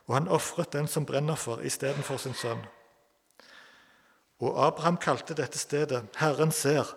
og 0.07 0.15
han 0.15 0.31
ofret 0.31 0.71
den 0.73 0.87
som 0.87 1.05
brennoffer 1.05 1.63
istedenfor 1.67 2.17
sin 2.17 2.35
sønn. 2.35 2.63
Og 4.39 4.55
Abraham 4.67 4.97
kalte 4.97 5.35
dette 5.35 5.59
stedet 5.59 6.03
Herren 6.19 6.51
ser. 6.51 6.87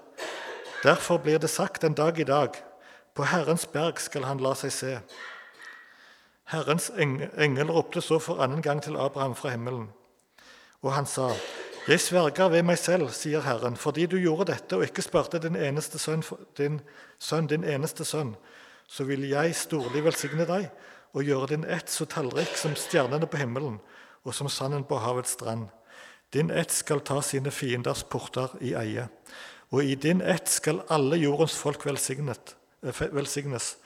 Derfor 0.83 1.19
blir 1.19 1.38
det 1.38 1.50
sagt 1.50 1.85
en 1.85 1.95
dag 1.95 2.19
i 2.19 2.25
dag, 2.26 2.55
på 3.14 3.25
Herrens 3.25 3.66
berg 3.66 3.99
skal 4.00 4.26
han 4.28 4.43
la 4.43 4.55
seg 4.55 4.73
se. 4.73 4.95
Herrens 6.47 6.93
engel 6.95 7.71
ropte 7.75 8.00
så 8.00 8.21
for 8.23 8.38
annen 8.43 8.62
gang 8.62 8.79
til 8.83 8.97
Abraham 8.97 9.35
fra 9.35 9.50
himmelen. 9.50 9.88
Og 10.83 10.93
han 10.95 11.07
sa, 11.07 11.33
Jeg 11.88 12.00
sverger 12.00 12.49
ved 12.49 12.62
meg 12.67 12.79
selv, 12.79 13.11
sier 13.15 13.43
Herren, 13.43 13.76
fordi 13.76 14.07
du 14.07 14.17
gjorde 14.19 14.53
dette 14.53 14.76
og 14.76 14.83
ikke 14.87 15.03
spurte 15.03 15.38
din 15.43 15.57
eneste 15.57 15.99
sønn, 15.99 16.23
din 16.59 16.81
sønn, 17.19 17.47
din 17.47 17.65
eneste 17.65 18.05
sønn, 18.05 18.35
så 18.87 19.05
vil 19.05 19.26
jeg 19.29 19.55
storlig 19.55 20.05
velsigne 20.05 20.47
deg 20.47 20.69
og 21.15 21.23
gjøre 21.23 21.49
din 21.55 21.65
ett 21.65 21.91
så 21.91 22.05
tallrik 22.05 22.59
som 22.59 22.75
stjernene 22.79 23.26
på 23.26 23.38
himmelen 23.38 23.79
og 24.26 24.35
som 24.35 24.50
sanden 24.50 24.85
på 24.85 24.99
havets 24.99 25.35
strand. 25.38 25.69
Din 26.35 26.50
ett 26.50 26.71
skal 26.71 27.00
ta 27.00 27.21
sine 27.23 27.50
fienders 27.50 28.03
porter 28.05 28.55
i 28.61 28.75
eie, 28.75 29.09
og 29.71 29.83
i 29.85 29.95
din 29.95 30.21
ett 30.23 30.50
skal 30.50 30.83
alle 30.91 31.19
jordens 31.23 31.55
folk 31.59 31.87
velsignet, 31.87 32.57
velsignes, 32.83 33.76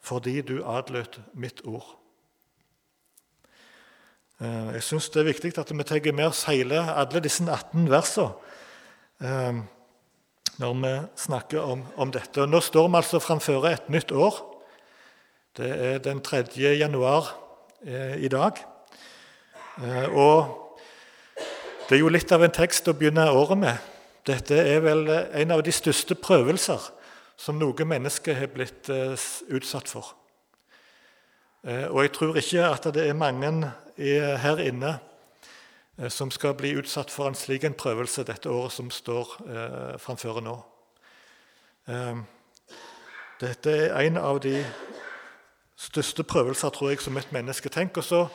fordi 0.00 0.40
du 0.40 0.64
adlød 0.64 1.20
mitt 1.32 1.60
ord. 1.64 1.99
Eh, 4.40 4.70
jeg 4.76 4.84
syns 4.86 5.10
det 5.12 5.20
er 5.20 5.28
viktig 5.28 5.52
at 5.60 5.72
vi 5.72 5.84
tar 5.84 6.12
med 6.12 6.26
oss 6.30 6.46
hele 6.48 6.80
alle 6.80 7.20
disse 7.20 7.44
18 7.44 7.90
versene 7.92 8.30
eh, 9.20 9.60
når 10.60 10.78
vi 10.80 10.92
snakker 11.16 11.60
om, 11.60 11.84
om 11.96 12.12
dette. 12.12 12.42
Og 12.42 12.48
nå 12.48 12.60
står 12.60 12.88
vi 12.88 13.00
altså 13.00 13.20
framfor 13.20 13.68
et 13.68 13.88
nytt 13.88 14.12
år. 14.12 14.40
Det 15.56 15.70
er 15.70 15.98
den 16.04 16.20
3. 16.20 16.44
januar 16.76 17.30
i 18.20 18.28
dag. 18.28 18.58
Og 20.12 20.76
det 21.88 21.96
er 21.96 22.02
jo 22.02 22.12
litt 22.12 22.32
av 22.32 22.44
en 22.44 22.52
tekst 22.52 22.90
å 22.92 22.94
begynne 22.94 23.24
året 23.32 23.58
med. 23.58 23.88
Dette 24.28 24.58
er 24.60 24.84
vel 24.84 25.08
en 25.08 25.56
av 25.56 25.64
de 25.64 25.72
største 25.72 26.14
prøvelser 26.14 26.90
som 27.40 27.56
noe 27.58 27.86
menneske 27.88 28.34
har 28.36 28.50
blitt 28.52 28.90
eh, 28.92 29.16
utsatt 29.56 29.88
for. 29.88 30.12
Eh, 31.64 31.86
og 31.90 32.02
jeg 32.02 32.12
tror 32.16 32.36
ikke 32.40 32.66
at 32.66 32.88
det 32.94 33.06
er 33.08 33.18
mange 33.18 33.72
her 34.08 34.62
inne 34.64 34.94
eh, 35.98 36.08
som 36.08 36.30
skal 36.30 36.54
bli 36.54 36.72
utsatt 36.80 37.10
for 37.10 37.28
en 37.28 37.38
slik 37.38 37.64
en 37.64 37.76
prøvelse 37.76 38.24
dette 38.24 38.50
året 38.50 38.72
som 38.72 38.90
står 38.90 39.36
framfor 40.00 40.40
nå. 40.44 40.56
Dette 43.40 43.72
er 43.72 43.96
en 44.04 44.18
av 44.20 44.38
de 44.44 44.58
største 45.80 46.24
prøvelser 46.28 46.72
tror 46.74 46.92
jeg, 46.92 47.00
som 47.00 47.16
et 47.16 47.32
menneske 47.32 47.72
tenker. 47.72 48.04
Så 48.04 48.26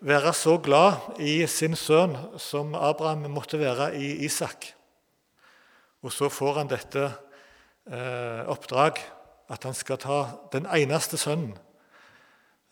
være 0.00 0.32
så 0.34 0.56
glad 0.58 1.20
i 1.22 1.46
sin 1.46 1.76
sønn 1.76 2.16
som 2.42 2.74
Abraham 2.74 3.30
måtte 3.32 3.60
være 3.60 3.92
i 3.96 4.26
Isak. 4.26 4.72
Og 6.02 6.12
så 6.12 6.28
får 6.28 6.58
han 6.60 6.70
dette 6.70 7.06
eh, 7.06 8.42
oppdrag, 8.46 9.00
at 9.48 9.64
han 9.64 9.74
skal 9.74 9.98
ta 10.02 10.18
den 10.52 10.66
eneste 10.66 11.18
sønnen. 11.18 11.56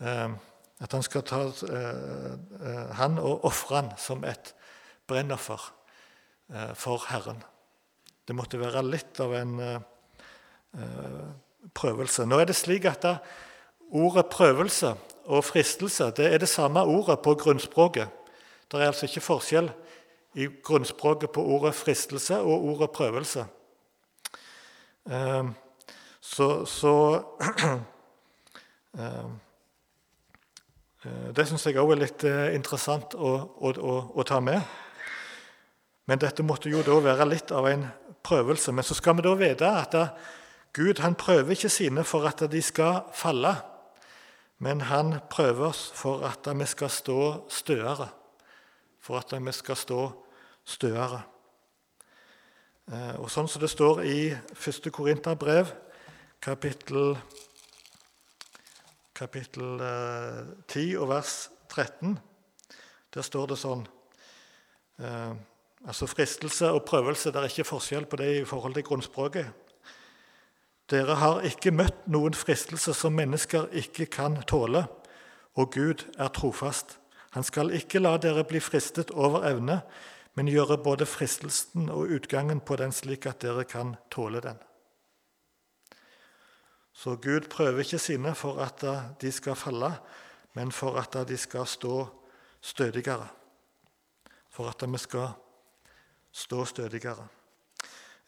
Eh, 0.01 0.31
at 0.81 0.93
han 0.93 1.03
skal 1.03 1.23
ta 1.23 1.41
eh, 1.47 2.33
eh 2.61 2.95
han 2.99 3.19
og 3.19 3.45
ofre 3.45 3.77
han 3.77 3.91
som 3.99 4.25
et 4.25 4.55
brennoffer 5.07 5.71
for 6.75 7.01
Herren. 7.09 7.43
Det 8.29 8.35
måtte 8.37 8.61
være 8.61 8.83
litt 8.85 9.21
av 9.21 9.33
en 9.33 9.53
prøvelse. 11.75 12.27
Nå 12.29 12.39
er 12.39 12.45
det 12.45 12.57
slik 12.57 12.85
at 12.85 13.05
ordet 13.91 14.27
'prøvelse' 14.27 14.97
og 15.25 15.45
fristelse 15.45 16.11
det 16.17 16.35
er 16.35 16.39
det 16.39 16.49
samme 16.49 16.81
ordet 16.81 17.21
på 17.21 17.35
grunnspråket. 17.35 18.09
Det 18.71 18.81
er 18.81 18.87
altså 18.87 19.07
ikke 19.07 19.21
forskjell 19.21 19.73
i 20.35 20.47
grunnspråket 20.63 21.31
på 21.33 21.43
ordet 21.43 21.75
fristelse 21.75 22.39
og 22.39 22.65
ordet 22.65 22.91
prøvelse. 22.91 23.47
Så, 26.21 26.65
så 26.65 27.23
Det 31.05 31.45
syns 31.45 31.67
jeg 31.69 31.77
òg 31.77 31.91
er 31.93 32.01
litt 32.01 32.23
eh, 32.25 32.55
interessant 32.57 33.13
å, 33.13 33.33
å, 33.61 33.73
å, 33.77 33.97
å, 34.17 34.25
ta 34.25 34.39
med. 34.41 34.63
Men 36.09 36.21
dette 36.23 36.45
måtte 36.47 36.73
jo 36.73 36.81
da 36.85 36.97
være 37.05 37.27
litt 37.29 37.53
av 37.53 37.69
en 37.69 37.85
prøvelse. 38.25 38.73
Men 38.73 38.87
så 38.89 38.97
skal 38.97 39.19
vi 39.19 39.27
da 39.27 39.35
vite 39.37 39.69
at 39.69 39.97
Gud 40.75 41.03
han 41.05 41.17
prøver 41.19 41.53
ikke 41.53 41.73
sine 41.73 42.07
for 42.09 42.25
at 42.29 42.41
de 42.49 42.63
skal 42.65 43.03
falle. 43.13 43.53
Men 44.65 44.87
han 44.89 45.19
prøver 45.29 45.69
oss 45.69 45.91
for 45.93 46.25
at 46.25 46.49
vi 46.49 46.69
skal 46.73 46.93
stå 46.93 47.21
støere. 47.53 48.09
For 49.05 49.21
at 49.21 49.37
vi 49.37 49.53
skal 49.53 49.77
stå 49.77 50.01
støere. 50.65 51.21
Eh, 52.89 53.17
og 53.21 53.29
Sånn 53.33 53.49
som 53.49 53.61
det 53.61 53.73
står 53.73 54.07
i 54.09 54.19
1. 54.57 54.89
Korinterbrev, 54.89 55.69
kapittel, 56.41 57.13
kapittel 59.15 59.79
10 60.69 60.81
eh, 60.81 61.01
og 61.01 61.09
vers 61.09 61.35
13, 61.71 62.19
der 63.15 63.23
står 63.23 63.53
det 63.53 63.61
sånn 63.61 63.85
eh, 65.01 65.35
Altså 65.85 66.07
fristelse 66.09 66.71
og 66.73 66.87
prøvelse, 66.89 67.29
det 67.29 67.37
er 67.37 67.51
ikke 67.51 67.67
forskjell 67.69 68.07
på 68.09 68.17
det 68.17 68.29
i 68.39 68.45
forhold 68.49 68.73
til 68.73 68.87
grunnspråket. 68.89 69.51
Dere 70.89 71.19
har 71.21 71.43
ikke 71.45 71.75
møtt 71.77 72.07
noen 72.09 72.33
fristelse 72.33 72.95
som 72.97 73.13
mennesker 73.13 73.67
ikke 73.83 74.07
kan 74.09 74.39
tåle, 74.49 74.87
og 75.61 75.77
Gud 75.77 76.07
er 76.17 76.33
trofast. 76.33 76.97
Han 77.37 77.45
skal 77.45 77.75
ikke 77.77 78.01
la 78.01 78.15
dere 78.17 78.47
bli 78.49 78.65
fristet 78.65 79.13
over 79.13 79.45
evne, 79.45 79.83
men 80.41 80.49
gjøre 80.49 80.81
både 80.81 81.05
fristelsen 81.05 81.91
og 81.93 82.17
utgangen 82.17 82.65
på 82.65 82.81
den 82.81 82.93
slik 82.93 83.29
at 83.29 83.45
dere 83.45 83.69
kan 83.69 83.99
tåle 84.09 84.41
den. 84.41 84.57
Så 87.05 87.19
Gud 87.21 87.51
prøver 87.53 87.83
ikke 87.85 87.99
sine 88.01 88.31
for 88.33 88.63
at 88.65 88.81
de 89.21 89.33
skal 89.33 89.59
falle, 89.61 89.91
men 90.57 90.71
for 90.73 90.97
at 90.97 91.19
de 91.29 91.37
skal 91.37 91.67
stå 91.69 92.07
stødigere. 92.65 93.27
For 94.49 94.71
at 94.71 94.87
vi 94.89 94.99
skal 94.99 95.35
stå 96.33 96.65
stødigere. 96.65 97.27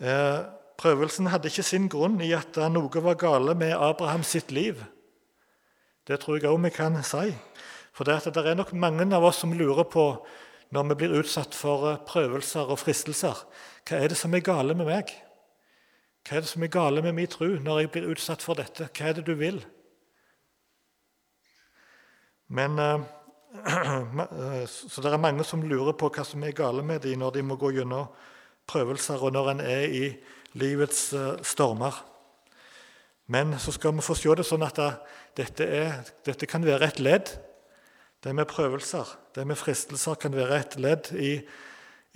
Eh, 0.00 0.44
Prøvelsen 0.76 1.30
hadde 1.32 1.48
ikke 1.48 1.64
sin 1.64 1.88
grunn 1.88 2.20
i 2.20 2.34
at 2.36 2.58
noe 2.68 3.00
var 3.00 3.16
gale 3.16 3.54
med 3.56 3.72
Abraham 3.72 4.22
sitt 4.22 4.52
liv. 4.52 4.82
Det 6.04 6.20
tror 6.20 6.36
jeg 6.36 6.50
òg 6.50 6.60
vi 6.66 6.70
kan 6.76 7.00
si. 7.00 7.32
For 7.96 8.04
det, 8.04 8.26
er 8.36 8.60
nok 8.60 8.74
mange 8.76 9.08
av 9.08 9.24
oss 9.24 9.40
som 9.40 9.56
lurer 9.56 9.88
på, 9.88 10.26
når 10.68 10.90
vi 10.90 10.98
blir 11.00 11.16
utsatt 11.22 11.56
for 11.56 11.96
prøvelser 12.04 12.68
og 12.68 12.82
fristelser, 12.82 13.40
hva 13.88 14.02
er 14.02 14.12
det 14.12 14.20
som 14.20 14.34
er 14.36 14.44
gale 14.44 14.76
med 14.76 14.84
meg? 14.84 15.16
Hva 16.26 16.40
er 16.40 16.42
det 16.42 16.50
som 16.50 16.64
er 16.66 16.72
gale 16.74 17.02
med 17.04 17.14
min 17.14 17.28
tro 17.30 17.46
når 17.62 17.84
jeg 17.84 17.90
blir 17.94 18.08
utsatt 18.10 18.42
for 18.42 18.58
dette? 18.58 18.88
Hva 18.90 19.10
er 19.12 19.14
det 19.14 19.22
du 19.28 19.36
vil? 19.38 19.60
Men, 22.50 22.78
eh, 22.82 24.66
Så 24.66 25.02
det 25.02 25.12
er 25.12 25.22
mange 25.22 25.44
som 25.46 25.62
lurer 25.62 25.94
på 25.94 26.10
hva 26.10 26.24
som 26.26 26.42
er 26.42 26.56
gale 26.56 26.82
med 26.82 27.04
dem 27.06 27.22
når 27.22 27.38
de 27.38 27.46
må 27.46 27.54
gå 27.56 27.70
gjennom 27.78 28.10
prøvelser, 28.66 29.22
og 29.22 29.32
når 29.32 29.50
en 29.52 29.62
er 29.62 29.86
i 29.86 30.04
livets 30.58 31.12
eh, 31.14 31.38
stormer. 31.46 31.94
Men 33.30 33.54
så 33.58 33.72
skal 33.72 33.94
vi 33.94 34.02
få 34.02 34.18
se 34.18 34.34
det 34.34 34.46
sånn 34.46 34.66
at 34.66 34.82
dette, 35.38 35.62
er, 35.62 36.02
dette 36.26 36.46
kan 36.46 36.66
være 36.66 36.90
et 36.90 36.98
ledd. 36.98 37.30
Det 38.22 38.34
med 38.34 38.50
prøvelser, 38.50 39.06
det 39.34 39.46
med 39.46 39.58
fristelser, 39.58 40.18
kan 40.18 40.34
være 40.34 40.58
et 40.58 40.78
ledd 40.82 41.12
i, 41.14 41.36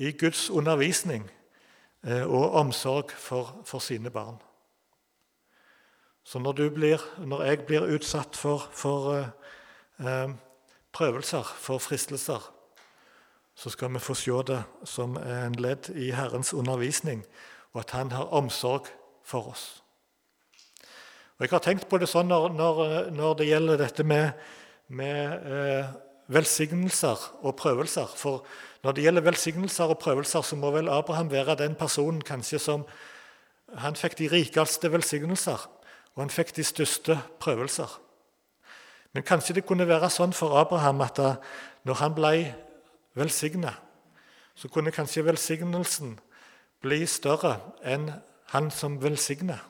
i 0.02 0.12
Guds 0.18 0.48
undervisning 0.50 1.30
eh, 1.30 1.39
og 2.02 2.54
omsorg 2.56 3.10
for, 3.12 3.60
for, 3.64 3.78
sine 3.78 4.10
barn. 4.10 4.38
Så 6.24 6.38
når, 6.38 6.70
blir, 6.74 7.02
når, 7.18 7.42
jeg 7.44 7.66
blir 7.66 7.94
utsatt 7.94 8.36
for, 8.36 8.68
for 8.72 9.10
uh, 9.10 9.26
eh, 10.06 10.30
prøvelser, 10.92 11.42
for 11.42 11.78
fristelser, 11.78 12.40
så 13.54 13.70
skal 13.70 13.92
vi 13.92 14.00
få 14.00 14.14
se 14.14 14.42
det 14.46 14.62
som 14.84 15.16
en 15.16 15.54
ledd 15.60 15.90
i 15.92 16.10
Herrens 16.10 16.54
undervisning, 16.54 17.24
og 17.72 17.80
at 17.80 17.90
Han 17.90 18.12
har 18.12 18.32
omsorg 18.32 18.86
for 19.24 19.50
oss. 19.50 19.82
Og 21.38 21.40
Jeg 21.40 21.50
har 21.50 21.58
tenkt 21.58 21.88
på 21.88 21.98
det 21.98 22.08
sånn 22.08 22.28
når, 22.28 22.48
når, 22.52 23.10
når 23.10 23.34
det 23.34 23.46
gjelder 23.48 23.76
dette 23.80 24.04
med, 24.04 24.32
med 24.88 25.52
eh, 25.52 25.92
velsignelser 26.30 27.18
og 27.42 27.56
prøvelser. 27.58 28.10
For 28.16 28.44
når 28.84 28.96
det 28.96 29.04
gjelder 29.04 29.26
velsignelser 29.26 29.92
og 29.92 29.98
prøvelser, 29.98 30.42
så 30.46 30.56
må 30.56 30.70
vel 30.70 30.88
Abraham 30.88 31.30
være 31.30 31.58
den 31.58 31.74
personen 31.74 32.22
kanskje 32.22 32.58
som 32.58 32.86
Han 33.78 33.94
fikk 33.94 34.16
de 34.18 34.26
rikeste 34.26 34.88
velsignelser, 34.92 35.66
og 36.14 36.18
han 36.18 36.30
fikk 36.30 36.56
de 36.56 36.64
største 36.64 37.14
prøvelser. 37.38 38.00
Men 39.12 39.22
kanskje 39.22 39.54
det 39.54 39.62
kunne 39.66 39.86
være 39.86 40.10
sånn 40.10 40.32
for 40.34 40.58
Abraham 40.58 41.04
at 41.06 41.14
da, 41.16 41.28
når 41.86 41.94
han 41.94 42.16
ble 42.16 42.32
velsigna, 43.14 43.76
så 44.58 44.68
kunne 44.68 44.90
kanskje 44.90 45.22
velsignelsen 45.22 46.16
bli 46.82 47.06
større 47.06 47.60
enn 47.86 48.10
han 48.50 48.72
som 48.74 48.98
velsigner. 49.02 49.62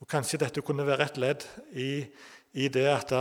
Og 0.00 0.08
Kanskje 0.08 0.40
dette 0.40 0.62
kunne 0.64 0.86
være 0.86 1.10
et 1.10 1.20
ledd 1.20 1.44
i, 1.76 2.06
i 2.56 2.68
det 2.72 2.88
at 2.88 3.12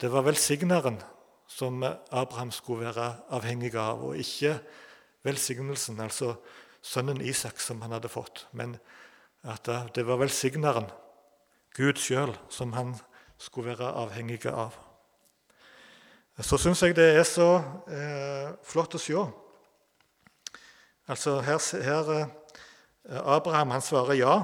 det 0.00 0.10
var 0.12 0.26
velsigneren 0.26 1.00
som 1.48 1.82
Abraham 2.10 2.50
skulle 2.52 2.88
være 2.88 3.08
avhengig 3.32 3.74
av, 3.78 4.02
og 4.04 4.18
ikke 4.20 4.58
velsignelsen, 5.24 6.00
altså 6.00 6.34
sønnen 6.82 7.20
Isak, 7.24 7.60
som 7.60 7.80
han 7.82 7.94
hadde 7.96 8.10
fått. 8.10 8.46
Men 8.52 8.76
at 9.46 9.68
det 9.94 10.06
var 10.06 10.20
velsigneren, 10.20 10.90
Gud 11.76 12.00
sjøl, 12.00 12.32
som 12.48 12.72
han 12.72 12.94
skulle 13.38 13.74
være 13.74 13.92
avhengig 14.00 14.46
av. 14.48 14.76
Så 16.40 16.58
syns 16.60 16.82
jeg 16.84 16.96
det 16.96 17.08
er 17.16 17.24
så 17.24 17.48
eh, 17.88 18.52
flott 18.64 18.96
å 18.96 19.00
se. 19.00 19.16
Altså 21.08 21.38
her, 21.44 21.60
her 21.84 22.10
eh, 22.12 22.26
Abraham 23.22 23.72
han 23.72 23.84
svarer 23.84 24.18
ja. 24.20 24.36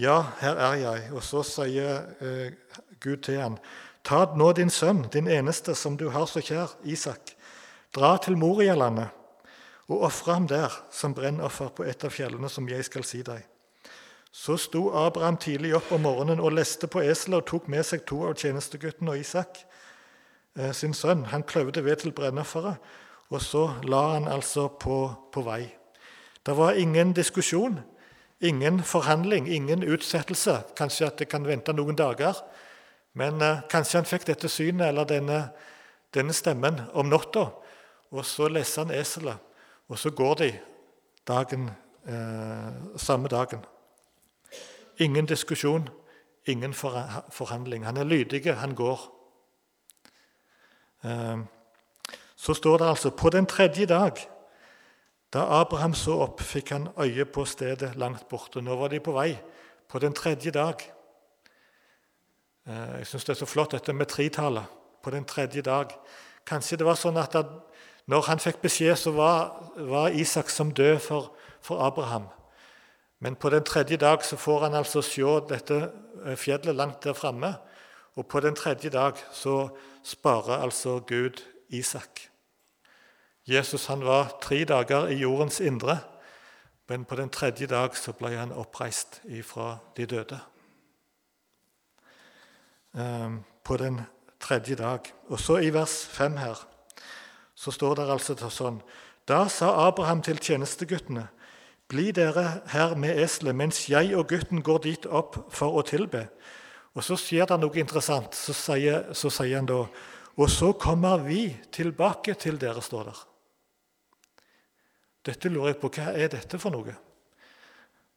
Ja, 0.00 0.22
her 0.40 0.56
er 0.56 0.76
jeg. 0.80 1.10
Og 1.12 1.24
så 1.24 1.42
sier 1.44 2.06
eh, 2.24 2.54
Gud 3.02 3.24
til 3.26 3.40
ham, 3.42 3.58
Ta 4.02 4.24
nå 4.36 4.52
din 4.52 4.70
sønn, 4.70 5.06
din 5.12 5.28
eneste, 5.30 5.74
som 5.74 5.96
du 5.96 6.08
har 6.10 6.26
så 6.26 6.42
kjær, 6.42 6.74
Isak. 6.84 7.36
Dra 7.94 8.16
til 8.18 8.36
Morialandet 8.36 9.12
og 9.92 10.02
ofre 10.06 10.34
ham 10.34 10.46
der 10.48 10.72
som 10.90 11.14
brennoffer 11.14 11.68
på 11.76 11.84
et 11.84 12.04
av 12.04 12.12
fjellene 12.14 12.48
som 12.48 12.68
jeg 12.68 12.84
skal 12.86 13.04
si 13.04 13.20
deg. 13.26 13.42
Så 14.32 14.56
sto 14.56 14.86
Abraham 14.96 15.36
tidlig 15.36 15.74
opp 15.76 15.90
om 15.92 16.06
morgenen 16.06 16.40
og 16.40 16.54
leste 16.56 16.88
på 16.88 17.02
eselet 17.04 17.42
og 17.42 17.48
tok 17.50 17.68
med 17.68 17.84
seg 17.84 18.06
to 18.08 18.22
av 18.24 18.38
tjenesteguttene 18.40 19.12
og 19.12 19.20
Isak, 19.20 19.60
eh, 20.56 20.72
sin 20.72 20.94
sønn. 20.94 21.26
Han 21.28 21.42
kløvde 21.42 21.84
ved 21.84 21.96
til 22.00 22.12
brennofferet, 22.12 22.80
og 23.28 23.42
så 23.42 23.74
la 23.84 24.14
han 24.14 24.28
altså 24.28 24.68
på, 24.68 25.12
på 25.32 25.44
vei. 25.44 25.74
Det 26.46 26.56
var 26.56 26.72
ingen 26.72 27.12
diskusjon, 27.12 27.80
ingen 28.40 28.82
forhandling, 28.82 29.48
ingen 29.48 29.84
utsettelse. 29.84 30.62
Kanskje 30.76 31.06
at 31.06 31.18
det 31.18 31.28
kan 31.28 31.46
vente 31.46 31.72
noen 31.72 31.96
dager. 31.96 32.40
Men 33.12 33.42
eh, 33.42 33.62
kanskje 33.70 34.00
han 34.00 34.08
fikk 34.08 34.26
dette 34.28 34.48
synet 34.48 34.88
eller 34.88 35.08
denne, 35.08 35.40
denne 36.14 36.34
stemmen 36.36 36.80
om 36.96 37.10
natta, 37.12 37.48
og 38.12 38.24
så 38.28 38.48
leser 38.48 38.86
han 38.86 38.94
eselet, 38.96 39.40
og 39.88 39.98
så 40.00 40.12
går 40.16 40.34
de 40.40 40.50
dagen, 41.28 41.70
eh, 42.08 42.96
samme 42.96 43.28
dagen. 43.28 43.64
Ingen 45.00 45.26
diskusjon, 45.26 45.88
ingen 46.46 46.74
forhandling. 46.74 47.84
Han 47.84 47.96
er 47.96 48.04
lydig, 48.04 48.44
han 48.54 48.74
går. 48.74 49.00
Eh, 51.04 51.38
så 52.36 52.54
står 52.54 52.78
det 52.78 52.88
altså 52.88 53.10
på 53.10 53.30
den 53.30 53.46
tredje 53.46 53.86
dag, 53.86 54.18
da 55.32 55.46
Abraham 55.60 55.94
så 55.94 56.18
opp, 56.26 56.42
fikk 56.44 56.74
han 56.74 56.88
øye 57.00 57.24
på 57.24 57.44
stedet 57.48 57.94
langt 57.96 58.26
borte. 58.28 58.60
Nå 58.60 58.76
var 58.76 58.92
de 58.92 59.00
på 59.00 59.14
vei 59.16 59.30
på 59.88 59.98
den 59.98 60.12
tredje 60.12 60.50
dag. 60.52 60.82
Eh, 62.66 62.98
jeg 62.98 63.06
syns 63.10 63.24
det 63.26 63.34
er 63.34 63.40
så 63.40 63.48
flott 63.50 63.74
dette 63.74 63.92
med 63.92 64.06
tretallet 64.06 64.78
på 65.02 65.10
den 65.10 65.24
tredje 65.24 65.62
dag. 65.66 65.90
Kanskje 66.46 66.78
det 66.78 66.86
var 66.86 66.98
sånn 66.98 67.18
at 67.18 67.34
når 68.10 68.28
han 68.28 68.42
fikk 68.42 68.60
beskjed, 68.62 68.94
så 68.98 69.12
var, 69.14 69.50
var 69.76 70.14
Isak 70.14 70.50
som 70.50 70.70
død 70.74 70.98
for, 71.02 71.32
for, 71.62 71.82
Abraham. 71.82 72.28
Men 73.22 73.36
på 73.36 73.50
den 73.50 73.64
tredje 73.66 73.96
dag 73.96 74.22
så 74.26 74.36
får 74.36 74.66
han 74.66 74.74
altså 74.78 75.02
se 75.02 75.26
dette 75.50 75.78
eh, 76.26 76.36
fjellet 76.38 76.74
langt 76.74 77.02
der 77.02 77.18
framme. 77.18 77.54
Og 78.14 78.26
på 78.28 78.40
den 78.44 78.54
tredje 78.54 78.90
dag 78.90 79.18
så 79.32 79.70
sparer 80.04 80.62
altså 80.62 81.00
Gud 81.00 81.42
Isak. 81.70 82.28
Jesus 83.48 83.86
han 83.86 84.04
var 84.04 84.36
tre 84.42 84.64
dager 84.64 85.08
i 85.10 85.18
jordens 85.18 85.60
indre, 85.60 85.98
men 86.88 87.04
på 87.04 87.16
den 87.16 87.30
tredje 87.30 87.66
dag 87.66 87.96
så 87.96 88.12
ble 88.12 88.36
han 88.36 88.52
oppreist 88.52 89.22
ifra 89.24 89.78
de 89.96 90.06
døde. 90.06 90.38
Ehm, 92.94 93.44
på 93.64 93.76
den 93.76 94.00
tredje 94.40 94.74
dag. 94.74 95.00
Og 95.28 95.40
så 95.40 95.56
i 95.56 95.70
vers 95.72 96.06
5 96.06 96.36
her 96.36 96.68
så 97.54 97.70
står 97.70 97.94
det 97.94 98.10
altså 98.10 98.50
sånn 98.50 98.82
Da 99.28 99.46
sa 99.48 99.86
Abraham 99.86 100.22
til 100.22 100.36
tjenesteguttene.: 100.36 101.28
Bli 101.88 102.10
dere 102.10 102.62
her 102.66 102.94
med 102.96 103.18
eselet 103.22 103.54
mens 103.54 103.88
jeg 103.88 104.16
og 104.16 104.28
gutten 104.28 104.62
går 104.62 104.78
dit 104.78 105.06
opp 105.06 105.36
for 105.48 105.78
å 105.78 105.82
tilbe. 105.82 106.28
Og 106.94 107.04
så 107.04 107.16
skjer 107.16 107.46
det 107.46 107.60
noe 107.60 107.78
interessant. 107.78 108.34
Så 108.34 108.52
sier, 108.52 109.14
så 109.14 109.30
sier 109.30 109.56
han 109.56 109.66
da 109.66 109.86
Og 110.36 110.50
så 110.50 110.72
kommer 110.72 111.18
vi 111.18 111.56
tilbake 111.70 112.34
til 112.34 112.58
dere, 112.58 112.82
står 112.82 113.04
der. 113.04 113.18
Dette 115.24 115.48
lurer 115.48 115.66
jeg 115.66 115.76
på. 115.80 115.88
Hva 115.88 116.12
er 116.16 116.28
dette 116.28 116.58
for 116.58 116.70
noe? 116.70 116.96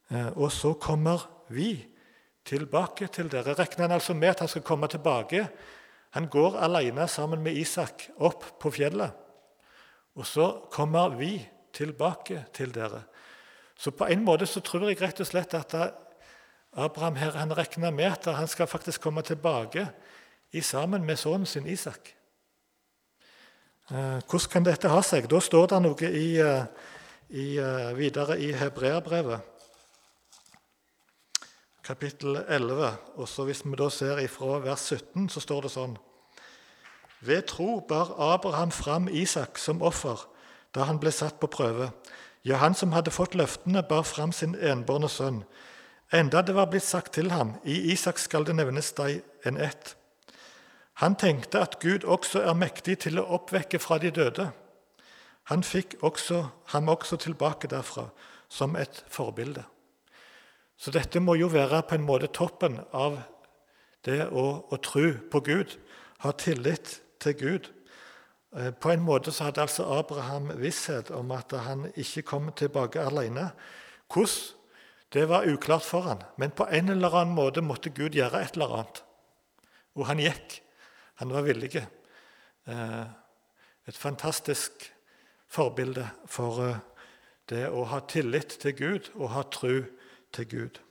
Eh, 0.09 0.37
og 0.37 0.51
så 0.51 0.73
kommer 0.73 1.27
vi 1.49 1.94
tilbake 2.45 3.07
til 3.13 3.29
dere. 3.31 3.55
Regner 3.57 3.87
han 3.87 3.97
altså 3.97 4.13
med 4.13 4.35
at 4.35 4.43
han 4.45 4.51
skal 4.51 4.65
komme 4.65 4.87
tilbake? 4.87 5.47
Han 6.15 6.29
går 6.31 6.59
alene 6.63 7.07
sammen 7.07 7.41
med 7.43 7.57
Isak 7.57 8.07
opp 8.17 8.45
på 8.59 8.71
fjellet. 8.71 9.11
Og 10.15 10.25
så 10.25 10.47
kommer 10.71 11.17
vi 11.17 11.39
tilbake 11.73 12.45
til 12.53 12.71
dere. 12.73 13.03
Så 13.77 13.91
på 13.91 14.07
en 14.07 14.23
måte 14.23 14.47
så 14.47 14.61
tror 14.63 14.87
jeg 14.87 15.01
rett 15.01 15.19
og 15.19 15.27
slett 15.27 15.53
at 15.57 15.73
Abraham 16.75 17.15
her, 17.15 17.31
han 17.31 17.57
regner 17.57 17.91
med 17.91 18.11
at 18.11 18.35
han 18.35 18.47
skal 18.47 18.67
faktisk 18.67 19.01
komme 19.01 19.21
tilbake 19.21 19.89
sammen 20.61 21.03
med 21.05 21.17
sønnen 21.19 21.45
sin 21.45 21.67
Isak. 21.67 22.15
Eh, 23.91 24.19
hvordan 24.29 24.49
kan 24.51 24.63
dette 24.65 24.89
ha 24.89 25.01
seg? 25.03 25.27
Da 25.29 25.39
står 25.39 25.67
det 25.67 25.81
noe 25.83 26.07
i, 26.09 26.39
eh, 26.39 26.63
i, 27.29 27.57
eh, 27.59 27.91
videre 27.97 28.39
i 28.39 28.51
hebreerbrevet 28.53 29.54
kapittel 31.85 32.35
11. 32.47 32.97
Og 33.15 33.27
så 33.29 33.43
Hvis 33.43 33.65
vi 33.65 33.75
da 33.77 33.89
ser 33.89 34.17
ifra 34.17 34.59
vers 34.59 34.79
17, 34.89 35.29
så 35.29 35.39
står 35.39 35.61
det 35.61 35.71
sånn 35.71 35.97
Ved 37.21 37.47
tro 37.49 37.79
bar 37.79 38.15
Abraham 38.33 38.71
fram 38.71 39.07
Isak 39.07 39.57
som 39.57 39.81
offer 39.81 40.27
da 40.75 40.89
han 40.89 40.99
ble 40.99 41.11
satt 41.11 41.39
på 41.39 41.47
prøve. 41.47 41.91
Ja, 42.43 42.57
han 42.57 42.75
som 42.75 42.91
hadde 42.91 43.11
fått 43.11 43.35
løftene, 43.35 43.83
bar 43.83 44.03
fram 44.03 44.31
sin 44.31 44.55
enbårne 44.55 45.09
sønn. 45.09 45.45
Enda 46.11 46.41
det 46.41 46.55
var 46.55 46.67
blitt 46.67 46.83
sagt 46.83 47.13
til 47.13 47.31
ham, 47.31 47.55
i 47.63 47.93
Isak 47.93 48.19
skal 48.19 48.45
det 48.45 48.55
nevnes 48.55 48.91
deg 48.93 49.23
en 49.45 49.57
ett. 49.57 49.95
Han 51.01 51.15
tenkte 51.15 51.61
at 51.63 51.79
Gud 51.79 52.03
også 52.03 52.43
er 52.43 52.53
mektig 52.53 52.99
til 53.07 53.19
å 53.19 53.25
oppvekke 53.39 53.79
fra 53.79 53.97
de 53.97 54.11
døde. 54.11 54.49
Han 55.49 55.63
fikk 55.63 55.95
også, 56.01 56.43
ham 56.75 56.89
også 56.89 57.17
tilbake 57.23 57.71
derfra 57.71 58.09
som 58.49 58.75
et 58.75 59.03
forbilde. 59.07 59.63
Så 60.77 60.91
dette 60.91 61.21
må 61.23 61.37
jo 61.39 61.47
være 61.51 61.83
på 61.87 61.95
en 61.97 62.05
måte 62.05 62.31
toppen 62.33 62.79
av 62.91 63.21
det 64.05 64.27
å, 64.27 64.45
å 64.69 64.79
tro 64.83 65.13
på 65.31 65.41
Gud, 65.45 65.77
ha 66.21 66.33
tillit 66.37 66.99
til 67.23 67.37
Gud. 67.39 67.71
Eh, 68.55 68.71
på 68.71 68.91
en 68.91 69.03
måte 69.05 69.33
så 69.33 69.49
hadde 69.49 69.63
altså 69.65 69.87
Abraham 69.97 70.51
visshet 70.61 71.11
om 71.15 71.31
at 71.35 71.55
han 71.65 71.87
ikke 71.95 72.25
kom 72.27 72.51
tilbake 72.57 73.03
alene. 73.03 73.49
Hvordan? 74.11 74.61
Det 75.15 75.29
var 75.29 75.45
uklart 75.47 75.85
for 75.85 76.03
han, 76.09 76.23
men 76.35 76.51
på 76.51 76.65
en 76.67 76.89
eller 76.91 77.13
annen 77.15 77.37
måte 77.37 77.61
måtte 77.63 77.93
Gud 77.95 78.17
gjøre 78.17 78.41
et 78.41 78.57
eller 78.57 78.73
annet. 78.75 78.97
Og 79.95 80.09
han 80.09 80.19
gikk. 80.19 80.57
Han 81.21 81.31
var 81.31 81.45
villig. 81.45 81.69
Eh, 81.79 83.05
et 83.87 83.95
fantastisk 83.95 84.89
forbilde 85.47 86.03
for 86.27 86.59
eh, 86.65 86.81
det 87.47 87.67
å 87.69 87.85
ha 87.93 88.01
tillit 88.09 88.57
til 88.59 88.75
Gud 88.75 89.11
og 89.15 89.31
ha 89.37 89.45
tro 89.53 89.77
til 90.35 90.49
Gud. 90.51 90.81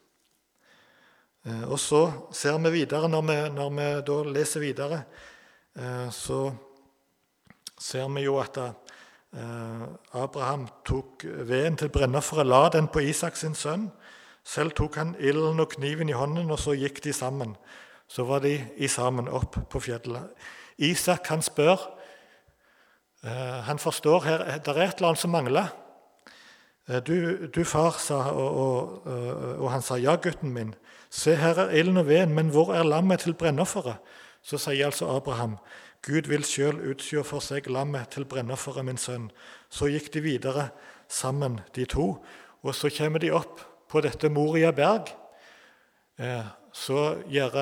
Eh, 1.45 1.65
og 1.69 1.79
så 1.81 2.07
ser 2.33 2.59
vi 2.65 2.73
videre, 2.81 3.09
når 3.09 3.27
vi, 3.29 3.37
når 3.53 3.75
vi 3.77 3.89
da 4.09 4.17
leser 4.33 4.65
videre, 4.65 5.03
eh, 5.77 6.09
så 6.11 6.49
ser 7.81 8.09
vi 8.15 8.25
jo 8.25 8.39
at 8.41 8.57
eh, 8.63 9.85
Abraham 10.17 10.69
tok 10.87 11.27
veden 11.45 11.77
til 11.77 11.93
brennofferet, 11.93 12.49
la 12.49 12.69
den 12.73 12.89
på 12.89 13.05
Isak 13.05 13.37
sin 13.37 13.55
sønn. 13.55 13.91
Selv 14.45 14.73
tok 14.77 14.97
han 15.01 15.15
ilden 15.21 15.61
og 15.61 15.73
kniven 15.77 16.09
i 16.09 16.17
hånden, 16.17 16.51
og 16.51 16.61
så 16.61 16.77
gikk 16.77 17.03
de 17.05 17.13
sammen 17.13 17.57
Så 18.09 18.25
var 18.29 18.43
de 18.45 18.59
i 18.77 18.89
sammen 18.89 19.29
opp 19.29 19.57
på 19.71 19.81
fjellet. 19.81 20.29
Isak 20.77 21.27
han 21.27 21.43
spør 21.43 21.81
Han 23.65 23.79
forstår 23.79 24.21
her 24.21 24.39
det 24.61 24.69
er 24.69 24.83
et 24.85 24.99
eller 24.99 25.09
annet 25.09 25.21
som 25.21 25.31
mangler. 25.33 25.73
Eh, 26.89 27.01
du, 27.01 27.47
du, 27.47 27.65
far, 27.65 27.97
sa, 27.99 28.15
og, 28.15 28.57
og, 28.61 29.07
og, 29.59 29.71
han 29.73 29.83
sa, 29.83 29.97
ja, 29.97 30.17
gutten 30.21 30.53
min, 30.53 30.75
se 31.11 31.37
her 31.41 31.63
er 31.63 31.73
ilden 31.81 32.03
og 32.03 32.09
veden, 32.11 32.35
men 32.37 32.51
hvor 32.53 32.75
er 32.77 32.85
lammet 32.85 33.25
til 33.25 33.35
brennofferet? 33.35 34.03
Så 34.45 34.59
sier 34.61 34.91
altså 34.91 35.09
Abraham, 35.09 35.57
Gud 36.05 36.29
vil 36.29 36.45
sjøl 36.45 36.83
utsjå 36.91 37.23
for 37.25 37.41
seg 37.41 37.71
lammet 37.73 38.11
til 38.13 38.27
brennofferet, 38.29 38.85
min 38.85 39.01
sønn. 39.01 39.31
Så 39.73 39.89
gikk 39.89 40.11
de 40.13 40.21
videre 40.21 40.67
sammen, 41.09 41.63
de 41.73 41.87
to, 41.89 42.19
og 42.61 42.77
så 42.77 42.91
kommer 42.93 43.23
de 43.23 43.33
opp 43.33 43.63
på 43.89 44.03
dette 44.05 44.29
Moria 44.29 44.73
berg. 44.77 45.15
Eh, 46.21 46.45
så 46.75 47.15
gjør 47.33 47.57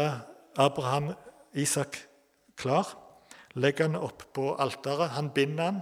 Abraham 0.59 1.13
Isak 1.55 2.01
klar, 2.59 2.91
legger 3.55 3.87
han 3.87 4.01
opp 4.01 4.27
på 4.35 4.57
alteret. 4.59 5.15
Han 5.15 5.31
binder 5.31 5.65
han 5.65 5.81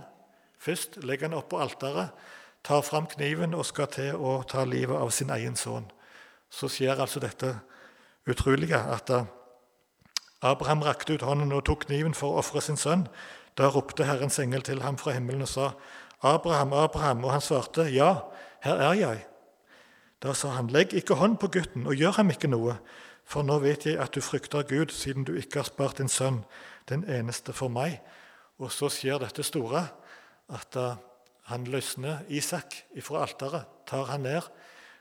først, 0.60 1.00
legger 1.06 1.30
han 1.30 1.38
opp 1.38 1.48
på 1.54 1.62
alteret 1.62 2.12
tar 2.64 2.82
fram 2.82 3.06
kniven 3.06 3.54
og 3.54 3.66
skal 3.66 3.88
til 3.92 4.16
å 4.16 4.40
ta 4.48 4.64
livet 4.64 4.96
av 4.96 5.10
sin 5.14 5.30
egen 5.30 5.56
sønn. 5.56 5.88
Så 6.50 6.68
skjer 6.68 7.00
altså 7.00 7.20
dette 7.22 7.54
utrolige 8.28 8.78
at 8.78 9.10
Abraham 10.42 10.82
rakte 10.82 11.14
ut 11.14 11.24
hånden 11.24 11.52
og 11.52 11.64
tok 11.68 11.86
kniven 11.86 12.14
for 12.16 12.32
å 12.32 12.40
ofre 12.40 12.62
sin 12.64 12.80
sønn. 12.80 13.06
Da 13.56 13.68
ropte 13.68 14.06
Herrens 14.08 14.38
engel 14.40 14.64
til 14.64 14.82
ham 14.82 14.96
fra 14.98 15.12
himmelen 15.12 15.42
og 15.42 15.48
sa, 15.48 15.72
'Abraham, 16.22 16.72
Abraham.' 16.72 17.24
Og 17.24 17.32
han 17.32 17.40
svarte, 17.40 17.82
'Ja, 17.82 18.20
her 18.60 18.76
er 18.76 18.92
jeg.' 18.92 19.26
Da 20.22 20.32
sa 20.32 20.48
han, 20.48 20.66
'Legg 20.66 20.94
ikke 20.94 21.14
hånd 21.14 21.38
på 21.38 21.48
gutten, 21.48 21.86
og 21.86 21.94
gjør 21.94 22.12
ham 22.12 22.30
ikke 22.30 22.48
noe.' 22.48 22.78
For 23.24 23.42
nå 23.42 23.58
vet 23.58 23.86
jeg 23.86 23.98
at 23.98 24.14
du 24.14 24.20
frykter 24.20 24.62
Gud, 24.62 24.90
siden 24.90 25.24
du 25.24 25.34
ikke 25.34 25.60
har 25.60 25.64
spart 25.64 25.98
din 25.98 26.08
sønn, 26.08 26.44
den 26.88 27.04
eneste 27.04 27.52
for 27.52 27.68
meg. 27.68 28.00
Og 28.58 28.72
så 28.72 28.88
skjer 28.88 29.18
dette 29.18 29.42
store, 29.42 29.86
at 30.48 30.76
han 31.50 31.66
løsner 31.66 32.22
Isak 32.30 32.76
fra 33.02 33.24
alteret, 33.26 33.66
tar 33.86 34.06
han 34.12 34.22
ned. 34.22 34.46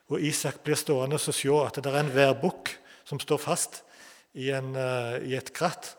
Og 0.10 0.22
Isak 0.26 0.64
blir 0.66 0.78
stående 0.80 1.20
og 1.20 1.22
se 1.22 1.50
at 1.62 1.78
det 1.78 1.92
er 1.92 2.00
en 2.02 2.14
værbukk 2.14 2.72
som 3.06 3.22
står 3.22 3.42
fast 3.42 3.84
i, 4.34 4.50
en, 4.54 4.74
uh, 4.74 5.18
i 5.22 5.36
et 5.38 5.52
kratt. 5.54 5.94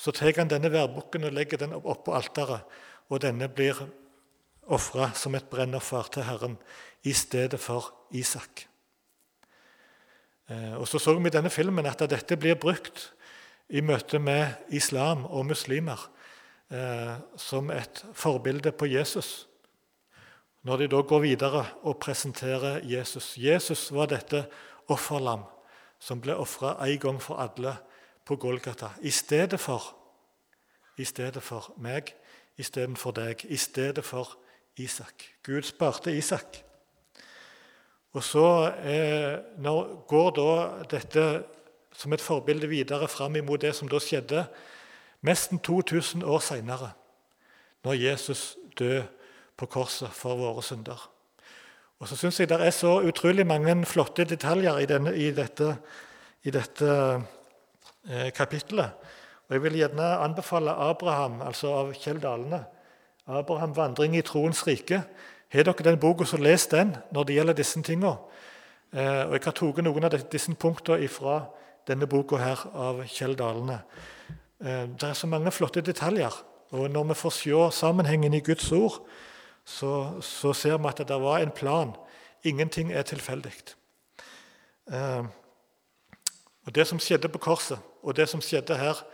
Så 0.00 0.12
tar 0.16 0.32
han 0.38 0.48
denne 0.48 0.72
værbukken 0.72 1.28
og 1.28 1.34
legger 1.36 1.60
den 1.60 1.76
opp 1.76 2.06
på 2.06 2.14
alteret, 2.16 2.64
og 3.12 3.20
denne 3.20 3.50
blir 3.52 3.76
ofra 4.70 5.10
som 5.18 5.34
et 5.36 5.48
brennoffer 5.50 6.08
til 6.14 6.24
Herren 6.24 6.56
i 7.04 7.12
stedet 7.12 7.60
for 7.60 7.92
Isak. 8.16 8.64
Uh, 10.48 10.80
og 10.80 10.88
Så 10.88 10.98
så 10.98 11.14
vi 11.18 11.28
i 11.28 11.36
denne 11.36 11.50
filmen 11.50 11.86
at 11.86 12.00
dette 12.08 12.36
blir 12.40 12.56
brukt 12.56 13.12
i 13.68 13.80
møte 13.80 14.18
med 14.18 14.64
islam 14.70 15.26
og 15.26 15.46
muslimer 15.46 16.08
uh, 16.72 17.20
som 17.36 17.70
et 17.70 18.04
forbilde 18.14 18.72
på 18.72 18.86
Jesus 18.86 19.49
når 20.62 20.76
de 20.76 20.88
da 20.92 21.00
går 21.02 21.20
videre 21.24 21.64
og 21.82 21.98
presenterer 21.98 22.80
Jesus. 22.84 23.34
Jesus 23.38 23.88
var 23.92 24.10
dette 24.12 24.44
offerlam 24.88 25.46
som 26.00 26.20
ble 26.20 26.36
ofra 26.36 26.74
en 26.84 26.98
gang 27.00 27.20
for 27.22 27.40
alle 27.40 27.76
på 28.24 28.36
Golgata. 28.36 28.92
I 29.02 29.10
stedet 29.10 29.60
for, 29.60 29.94
i 30.98 31.04
stedet 31.04 31.42
for 31.42 31.72
meg, 31.80 32.14
istedenfor 32.60 33.14
deg, 33.16 33.44
i 33.44 33.56
stedet 33.56 34.04
for 34.04 34.36
Isak. 34.76 35.24
Gud 35.42 35.62
sparte 35.62 36.12
Isak. 36.16 36.60
Og 38.12 38.24
så 38.24 38.72
eh, 38.84 39.38
går 40.08 40.30
da 40.36 40.52
dette 40.90 41.24
som 41.92 42.12
et 42.12 42.20
forbilde 42.20 42.68
videre 42.68 43.08
fram 43.08 43.36
imot 43.36 43.62
det 43.62 43.74
som 43.76 43.88
da 43.88 44.00
skjedde 44.02 44.44
nesten 45.26 45.58
2000 45.58 46.24
år 46.24 46.38
seinere, 46.42 46.90
når 47.84 47.92
Jesus 47.92 48.56
døde 48.78 49.06
på 49.60 49.68
korset 49.68 50.12
for 50.16 50.40
våre 50.40 50.64
synder. 50.64 51.00
Og 52.00 52.08
så 52.08 52.16
syns 52.16 52.40
jeg 52.40 52.48
det 52.48 52.60
er 52.64 52.72
så 52.72 52.96
utrolig 53.04 53.44
mange 53.46 53.74
flotte 53.86 54.24
detaljer 54.24 54.80
i, 54.80 54.86
denne, 54.88 55.12
i 55.12 55.30
dette, 55.36 55.74
i 56.48 56.52
dette 56.54 56.92
eh, 58.08 58.30
kapittelet. 58.32 58.96
Og 59.48 59.56
Jeg 59.56 59.62
vil 59.62 59.80
gjerne 59.82 60.06
anbefale 60.24 60.72
Abraham, 60.72 61.42
altså 61.42 61.74
av 61.82 61.92
Kjell 61.92 62.22
Dalene. 62.22 62.64
Abraham 63.26 63.76
'Vandring 63.76 64.16
i 64.16 64.22
troens 64.22 64.62
rike'. 64.66 65.02
Har 65.52 65.62
dere 65.62 65.84
den 65.84 65.98
boka, 65.98 66.24
så 66.24 66.36
les 66.36 66.66
den 66.66 66.96
når 67.12 67.24
det 67.24 67.34
gjelder 67.34 67.54
disse 67.54 67.82
tingene. 67.82 68.16
Eh, 68.92 69.26
og 69.26 69.32
Jeg 69.34 69.42
har 69.44 69.52
tatt 69.52 69.84
noen 69.84 70.04
av 70.04 70.14
disse 70.32 70.54
punktene 70.54 71.08
fra 71.08 71.44
denne 71.86 72.06
boka 72.06 72.36
her 72.36 72.58
av 72.74 73.04
Kjell 73.06 73.36
Dalene. 73.36 73.82
Eh, 74.64 74.86
det 74.86 75.02
er 75.02 75.12
så 75.12 75.26
mange 75.26 75.50
flotte 75.50 75.80
detaljer. 75.80 76.32
Og 76.70 76.90
når 76.90 77.04
vi 77.04 77.14
får 77.14 77.30
se 77.30 77.70
sammenhengen 77.78 78.34
i 78.34 78.40
Guds 78.40 78.72
ord, 78.72 79.02
så, 79.70 80.20
så, 80.20 80.52
ser 80.52 80.78
vi 80.78 80.88
at 80.88 81.02
det 81.08 81.20
var 81.22 81.38
en 81.38 81.50
plan. 81.50 81.92
Ingenting 82.44 82.92
er 82.92 83.02
tilfeldig. 83.02 83.52
Eh, 84.92 85.24
og 86.66 86.74
Det 86.74 86.86
som 86.86 86.98
skjedde 86.98 87.28
på 87.28 87.38
korset, 87.38 87.78
og 88.02 88.16
det 88.16 88.28
som 88.28 88.40
skjedde 88.40 88.76
her 88.76 89.04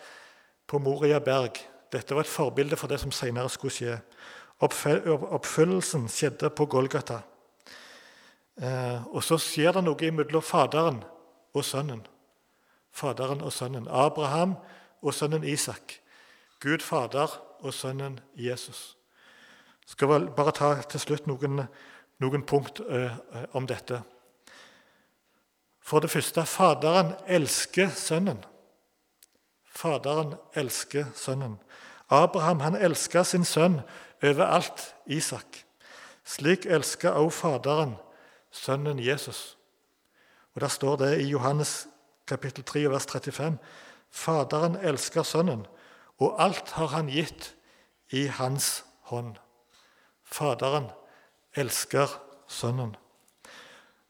på 0.66 0.78
Moria 0.78 1.18
berg, 1.18 1.60
dette 1.92 2.14
var 2.14 2.24
et 2.24 2.30
forbilde 2.30 2.76
for 2.76 2.88
det 2.88 3.00
som 3.00 3.12
senere 3.12 3.48
skulle 3.48 3.74
skje. 3.74 3.98
Oppfyllelsen 4.60 6.08
skjedde 6.08 6.50
på 6.50 6.66
Golgata. 6.66 7.20
Eh, 8.56 9.06
og 9.06 9.22
så 9.22 9.38
skjer 9.38 9.76
det 9.76 9.84
noe 9.84 10.10
mellom 10.10 10.42
Faderen 10.42 11.02
og 11.54 11.64
Sønnen. 11.64 12.06
Faderen 12.92 13.44
og 13.44 13.52
Sønnen. 13.52 13.88
Abraham 13.88 14.56
og 15.02 15.14
sønnen 15.14 15.44
Isak. 15.44 16.00
Gud 16.60 16.80
Fader 16.80 17.28
og 17.60 17.74
sønnen 17.74 18.20
Jesus 18.34 18.95
skal 19.96 20.08
vel 20.08 20.26
bare 20.36 20.52
ta 20.52 20.74
til 20.92 21.00
slutt 21.00 21.24
noen, 21.26 21.62
noen 22.20 22.42
punkt 22.44 22.82
uh, 22.84 23.14
om 23.56 23.64
dette. 23.64 24.02
For 25.80 26.04
det 26.04 26.10
første 26.12 26.44
Faderen 26.44 27.14
elsker 27.26 27.88
Sønnen. 27.96 28.42
Faderen 29.64 30.34
elsker 30.52 31.06
Sønnen. 31.16 31.56
Abraham 32.12 32.60
han 32.60 32.76
elska 32.76 33.24
sin 33.24 33.44
sønn 33.44 33.80
overalt, 34.22 34.94
Isak. 35.06 35.62
Slik 36.24 36.66
elska 36.66 37.14
også 37.16 37.38
Faderen 37.38 37.96
sønnen 38.50 39.00
Jesus. 39.00 39.56
Og 40.54 40.60
Der 40.60 40.68
står 40.68 40.96
det 40.96 41.20
i 41.20 41.30
Johannes 41.30 41.88
kapittel 42.26 42.64
3, 42.64 42.90
vers 42.90 43.06
35.: 43.06 43.58
Faderen 44.10 44.76
elsker 44.76 45.22
Sønnen, 45.22 45.66
og 46.18 46.36
alt 46.42 46.70
har 46.70 46.86
han 46.86 47.06
gitt 47.08 47.54
i 48.10 48.26
hans 48.26 48.84
hånd. 49.00 49.36
Faderen 50.26 50.90
elsker 51.54 52.20
Sønnen. 52.46 52.96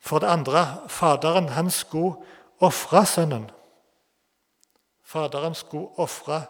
For 0.00 0.18
det 0.18 0.26
andre 0.26 0.88
Faderen 0.88 1.48
han 1.48 1.70
skulle 1.70 2.16
ofre 2.60 3.06
Sønnen. 3.06 3.50
Faderen 5.04 5.54
skulle 5.54 5.88
ofre 5.96 6.42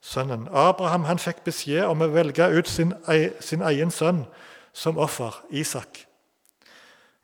Sønnen. 0.00 0.48
Abraham 0.52 1.04
han 1.04 1.18
fikk 1.18 1.42
beskjed 1.44 1.88
om 1.88 2.04
å 2.04 2.12
velge 2.12 2.46
ut 2.54 2.68
sin, 2.68 2.94
sin 3.40 3.64
egen 3.66 3.90
sønn 3.90 4.24
som 4.72 4.98
offer, 4.98 5.42
Isak. 5.50 6.04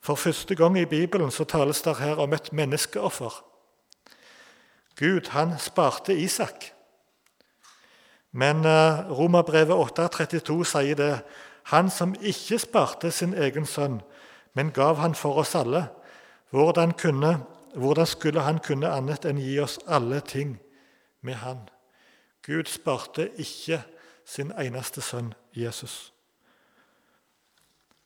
For 0.04 0.14
første 0.14 0.54
gang 0.54 0.78
i 0.78 0.84
Bibelen 0.84 1.30
så 1.30 1.44
tales 1.44 1.82
det 1.82 1.96
her 1.96 2.18
om 2.20 2.32
et 2.32 2.52
menneskeoffer. 2.52 3.44
Gud 4.98 5.30
han 5.30 5.58
sparte 5.58 6.14
Isak. 6.18 6.72
Men 8.32 8.56
uh, 8.66 9.10
Romerbrevet 9.18 9.98
8,32 9.98 10.64
sier 10.64 10.98
det 10.98 11.12
han 11.64 11.90
som 11.90 12.14
ikke 12.20 12.58
sparte 12.58 13.10
sin 13.10 13.34
egen 13.34 13.66
sønn, 13.66 14.00
men 14.54 14.72
gav 14.72 14.96
han 14.96 15.14
for 15.14 15.40
oss 15.40 15.54
alle. 15.54 15.86
Hvordan, 16.50 16.92
kunne, 16.92 17.38
hvordan 17.74 18.06
skulle 18.06 18.40
han 18.40 18.58
kunne 18.58 18.90
annet 18.92 19.24
enn 19.24 19.40
gi 19.40 19.58
oss 19.58 19.78
alle 19.86 20.20
ting 20.20 20.58
med 21.20 21.34
han? 21.34 21.64
Gud 22.46 22.68
sparte 22.68 23.30
ikke 23.40 23.82
sin 24.24 24.52
eneste 24.60 25.00
sønn 25.00 25.32
Jesus. 25.56 26.12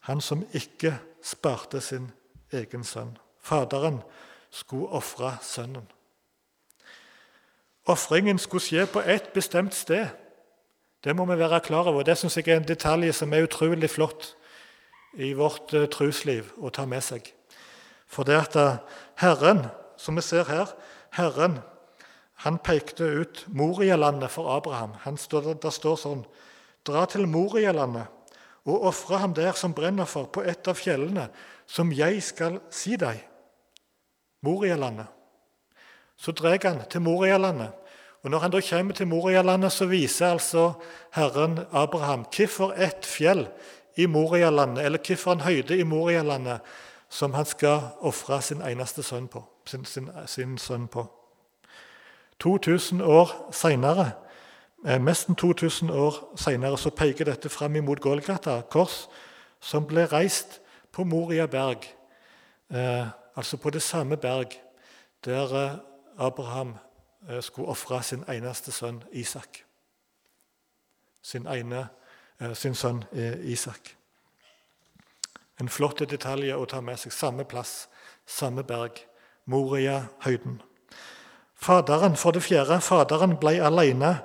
Han 0.06 0.20
som 0.20 0.46
ikke 0.52 0.94
sparte 1.22 1.80
sin 1.80 2.12
egen 2.52 2.84
sønn. 2.84 3.18
Faderen 3.40 4.02
skulle 4.50 4.88
ofre 4.88 5.36
sønnen. 5.42 5.88
Ofringen 7.88 8.38
skulle 8.38 8.62
skje 8.62 8.86
på 8.86 9.00
ett 9.00 9.32
bestemt 9.32 9.74
sted. 9.74 10.06
Det 11.04 11.14
må 11.16 11.24
vi 11.28 11.38
være 11.38 11.60
klar 11.60 11.86
over. 11.86 12.02
Det 12.02 12.18
synes 12.18 12.36
jeg 12.36 12.48
er 12.48 12.60
en 12.60 12.68
detalj 12.68 13.12
som 13.12 13.32
er 13.32 13.46
utrolig 13.46 13.90
flott 13.90 14.32
i 15.14 15.32
vårt 15.32 15.72
uh, 15.74 15.86
trosliv 15.86 16.50
å 16.58 16.70
ta 16.74 16.86
med 16.86 17.04
seg. 17.04 17.32
For 18.08 18.26
det 18.26 18.38
at 18.38 18.56
uh, 18.58 18.80
Herren, 19.22 19.66
som 19.96 20.18
vi 20.18 20.24
ser 20.26 20.48
her, 20.50 20.74
Herren 21.14 21.60
han 22.44 22.58
pekte 22.62 23.04
ut 23.04 23.44
Morialandet 23.50 24.30
for 24.30 24.50
Abraham. 24.56 24.94
Står, 25.18 25.54
der 25.58 25.74
står 25.74 25.96
sånn 25.98 26.22
Dra 26.86 27.02
til 27.10 27.26
Morialandet 27.28 28.06
og 28.68 28.84
ofre 28.90 29.18
ham 29.22 29.32
der 29.34 29.56
som 29.56 29.74
brennoffer 29.74 30.28
på 30.32 30.42
et 30.44 30.68
av 30.68 30.76
fjellene, 30.76 31.28
som 31.66 31.90
jeg 31.92 32.20
skal 32.24 32.58
si 32.70 32.98
deg. 33.00 33.22
Morialandet. 34.44 35.08
Så 36.20 36.34
drar 36.36 36.58
han 36.62 36.82
til 36.90 37.02
Morialandet. 37.02 37.72
Og 38.22 38.30
Når 38.30 38.38
han 38.38 38.50
da 38.50 38.60
kommer 38.70 38.94
til 38.94 39.06
Morialandet, 39.06 39.72
så 39.72 39.86
viser 39.86 40.32
altså 40.32 40.72
Herren 41.14 41.58
Abraham 41.72 42.26
hvorfor 42.36 42.72
et 42.72 43.06
fjell 43.06 43.48
i 43.96 44.06
Morialandet, 44.06 44.84
eller 44.84 44.98
hvorfor 45.06 45.32
en 45.32 45.40
høyde 45.40 45.78
i 45.78 45.82
Morialandet 45.82 46.60
som 47.08 47.34
han 47.34 47.44
skal 47.44 47.80
ofre 48.00 48.42
sin 48.42 48.62
eneste 48.62 49.02
sønn 49.02 49.28
på. 49.28 49.44
Sin, 49.66 49.84
sin, 49.84 50.10
sin 50.26 50.58
sønn 50.58 50.88
på. 50.88 51.06
2000 52.40 53.02
år 53.02 53.50
seinere, 53.52 54.10
eh, 54.86 54.98
nesten 54.98 55.34
2000 55.34 55.90
år 55.90 56.14
seinere, 56.36 56.78
så 56.78 56.90
peker 56.90 57.24
dette 57.24 57.48
fram 57.48 57.76
imot 57.76 58.00
Golgata 58.00 58.60
kors, 58.70 59.08
som 59.60 59.86
ble 59.86 60.06
reist 60.06 60.60
på 60.92 61.04
Moria 61.04 61.46
berg, 61.46 61.94
eh, 62.70 63.06
altså 63.36 63.56
på 63.56 63.70
det 63.70 63.82
samme 63.82 64.16
berg 64.16 64.60
der 65.24 65.54
eh, 65.64 65.76
Abraham 66.18 66.74
skulle 67.40 67.68
ofre 67.68 68.02
sin 68.02 68.24
eneste 68.28 68.72
sønn 68.72 69.02
Isak. 69.12 69.64
Sin, 71.22 71.46
ene, 71.46 71.88
eh, 72.40 72.54
sin 72.54 72.74
sønn 72.74 73.04
eh, 73.12 73.38
Isak. 73.52 73.96
En 75.60 75.68
flott 75.68 75.98
detalj 75.98 76.52
å 76.54 76.66
ta 76.70 76.80
med 76.80 76.98
seg. 76.98 77.12
Samme 77.12 77.44
plass, 77.44 77.88
samme 78.26 78.62
berg. 78.64 79.02
Moria-høyden. 79.48 80.60
Faderen, 81.54 82.16
For 82.16 82.30
det 82.30 82.42
fjerde, 82.42 82.80
faderen 82.80 83.36
ble 83.40 83.56
alene 83.64 84.18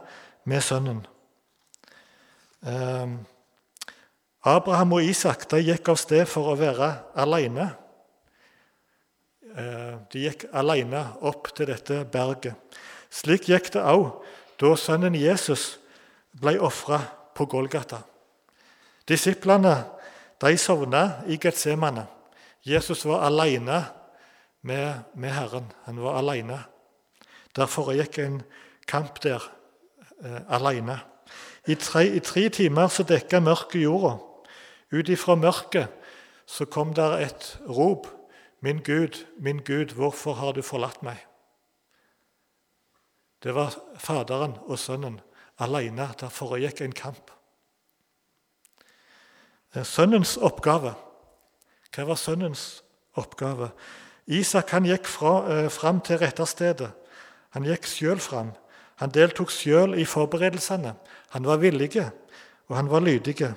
med 0.46 0.62
sønnen. 0.62 1.06
Eh, 2.62 3.08
Abraham 4.44 4.94
og 4.94 5.04
Isak 5.04 5.48
de 5.50 5.62
gikk 5.64 5.90
av 5.90 5.98
sted 5.98 6.28
for 6.28 6.52
å 6.52 6.60
være 6.60 6.92
alene. 7.16 7.72
Eh, 9.54 9.98
de 10.10 10.24
gikk 10.26 10.48
alene 10.58 11.04
opp 11.22 11.52
til 11.54 11.70
dette 11.70 12.00
berget. 12.10 12.58
Slik 13.14 13.46
gikk 13.52 13.70
det 13.76 13.84
òg 13.86 14.24
da 14.58 14.72
sønnen 14.80 15.14
Jesus 15.14 15.76
ble 16.42 16.56
ofra 16.58 16.98
på 17.38 17.46
Golgata. 17.52 18.00
Disiplene 19.06 19.76
de 20.42 20.58
sovna 20.58 21.04
i 21.30 21.38
Getsemane. 21.38 22.08
Jesus 22.66 23.06
var 23.06 23.28
alene 23.28 23.84
med, 24.62 25.04
med, 25.14 25.30
Herren. 25.30 25.70
Han 25.86 26.02
var 26.02 26.18
alene. 26.18 26.58
Der 27.56 27.70
foregikk 27.70 28.18
en 28.24 28.42
kamp 28.88 29.22
der 29.22 29.44
eh, 30.24 30.42
alene. 30.50 30.98
I 31.68 31.76
tre, 31.76 32.08
I 32.08 32.20
tre, 32.20 32.50
timer 32.50 32.90
så 32.90 33.06
dekka 33.06 33.40
mørket 33.40 33.84
jorda. 33.86 34.18
Ut 34.92 35.10
ifra 35.10 35.36
mørket 35.36 35.94
så 36.46 36.66
kom 36.66 36.94
der 36.98 37.20
et 37.22 37.60
rop. 37.70 38.08
Min 38.64 38.80
Gud, 38.80 39.26
min 39.38 39.58
Gud, 39.58 39.86
hvorfor 39.94 40.34
har 40.34 40.52
du 40.52 40.62
forlatt 40.62 41.02
meg? 41.04 41.18
Det 43.44 43.52
var 43.56 43.76
Faderen 44.00 44.54
og 44.72 44.80
Sønnen 44.80 45.18
alene. 45.60 46.06
Der 46.20 46.32
foregikk 46.32 46.80
en 46.82 46.96
kamp. 46.96 47.32
Eh, 49.76 49.84
sønnens 49.84 50.38
oppgave. 50.38 50.94
Hva 51.92 52.08
var 52.08 52.16
sønnens 52.16 52.84
oppgave? 53.20 53.74
Isak 54.32 54.72
han 54.72 54.88
gikk 54.88 55.12
fra, 55.12 55.36
eh, 55.52 55.70
fram 55.70 56.00
til 56.02 56.24
retterstedet. 56.24 56.92
Han 57.50 57.64
gikk 57.64 57.84
sjøl 57.84 58.20
fram. 58.20 58.54
Han 58.96 59.10
deltok 59.10 59.52
sjøl 59.52 60.00
i 60.00 60.06
forberedelsene. 60.06 60.96
Han 61.30 61.46
var 61.46 61.58
villig, 61.58 62.12
og 62.70 62.76
han 62.76 62.90
var 62.90 63.02
lydig. 63.02 63.56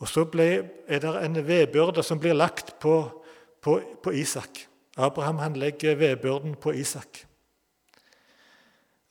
Og 0.00 0.08
Så 0.08 0.24
ble, 0.24 0.70
er 0.88 0.98
det 0.98 1.24
en 1.24 1.46
vedbyrde 1.46 2.02
som 2.02 2.18
blir 2.18 2.34
lagt 2.34 2.80
på, 2.80 3.23
på, 3.64 3.80
på 4.02 4.12
Isak. 4.12 4.66
Abraham 4.96 5.38
han 5.38 5.56
legger 5.56 5.94
vedbyrden 5.94 6.54
på 6.54 6.72
Isak. 6.72 7.26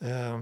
Eh, 0.01 0.39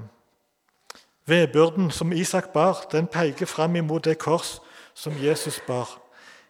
vedbyrden 1.26 1.91
som 1.91 2.12
Isak 2.12 2.54
bar, 2.54 2.86
den 2.91 3.08
peker 3.08 3.45
fram 3.45 3.76
imot 3.76 4.04
det 4.04 4.17
kors 4.19 4.60
som 4.93 5.13
Jesus 5.24 5.62
bar. 5.67 6.02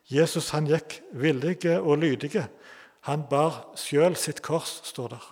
Jesus 0.10 0.50
han 0.50 0.68
gikk 0.68 1.02
villige 1.14 1.80
og 1.82 1.98
lydige. 1.98 2.48
Han 3.02 3.24
bar 3.30 3.72
sjøl 3.76 4.16
sitt 4.16 4.42
kors, 4.42 4.82
står 4.84 5.08
der. 5.08 5.30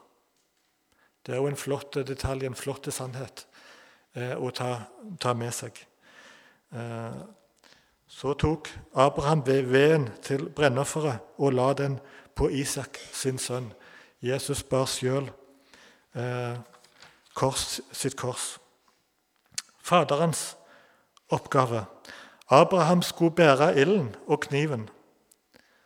Det 1.25 1.33
er 1.33 1.41
jo 1.41 1.49
en 1.49 1.59
flott 1.59 1.97
detalj, 2.07 2.45
en 2.45 2.55
flott 2.55 2.87
sannhet 2.93 3.45
eh, 4.15 4.37
å 4.37 4.51
ta, 4.55 4.85
ta, 5.19 5.33
med 5.33 5.53
seg. 5.53 5.75
Eh, 6.73 7.19
så 8.09 8.33
tok 8.33 8.69
Abraham 8.93 9.43
veden 9.45 10.07
til 10.25 10.47
brennofferet 10.49 11.19
og 11.37 11.53
la 11.53 11.73
den 11.73 11.99
på 11.99 12.18
Isak, 12.47 12.97
sin 13.11 13.37
sønn. 13.37 13.73
Jesus 14.21 14.63
bar 14.63 14.85
sjøl 14.87 15.27
eh, 16.15 16.55
sitt 17.91 18.15
kors. 18.15 18.59
Faderens 19.83 20.55
oppgave 21.29 21.85
Abraham 22.49 23.01
skulle 23.01 23.31
bære 23.31 23.77
ilden 23.79 24.15
og 24.27 24.39
kniven. 24.39 24.89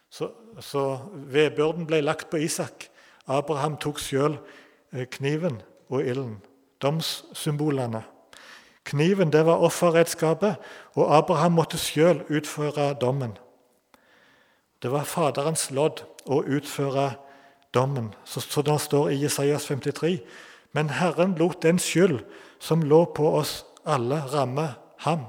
Så, 0.09 0.29
så 0.59 0.99
vedbyrden 1.13 1.87
ble 1.87 2.01
lagt 2.01 2.29
på 2.29 2.37
Isak. 2.37 2.87
Abraham 3.27 3.77
tok 3.77 3.99
sjøl 3.99 4.37
eh, 4.93 5.05
kniven 5.11 5.61
og 5.89 6.05
ilden, 6.05 6.37
domssymbolene. 6.81 8.03
Kniven 8.83 9.31
det 9.31 9.45
var 9.45 9.63
offerredskapet, 9.63 10.55
og 10.95 11.17
Abraham 11.17 11.51
måtte 11.51 11.77
sjøl 11.77 12.23
utføre 12.29 12.93
dommen. 13.01 13.37
Det 14.83 14.91
var 14.91 15.03
Faderens 15.07 15.71
lodd 15.71 16.03
å 16.25 16.41
utføre 16.43 17.13
dommen, 17.73 18.13
så 18.25 18.61
det 18.61 18.79
står 18.81 19.09
i 19.09 19.21
Jesajas 19.23 19.65
53. 19.67 20.19
Men 20.73 20.89
Herren 20.89 21.35
lot 21.37 21.61
den 21.63 21.79
skyld 21.79 22.23
som 22.59 22.81
lå 22.81 23.05
på 23.05 23.35
oss 23.37 23.65
alle, 23.85 24.23
ramme 24.33 24.73
ham. 25.03 25.25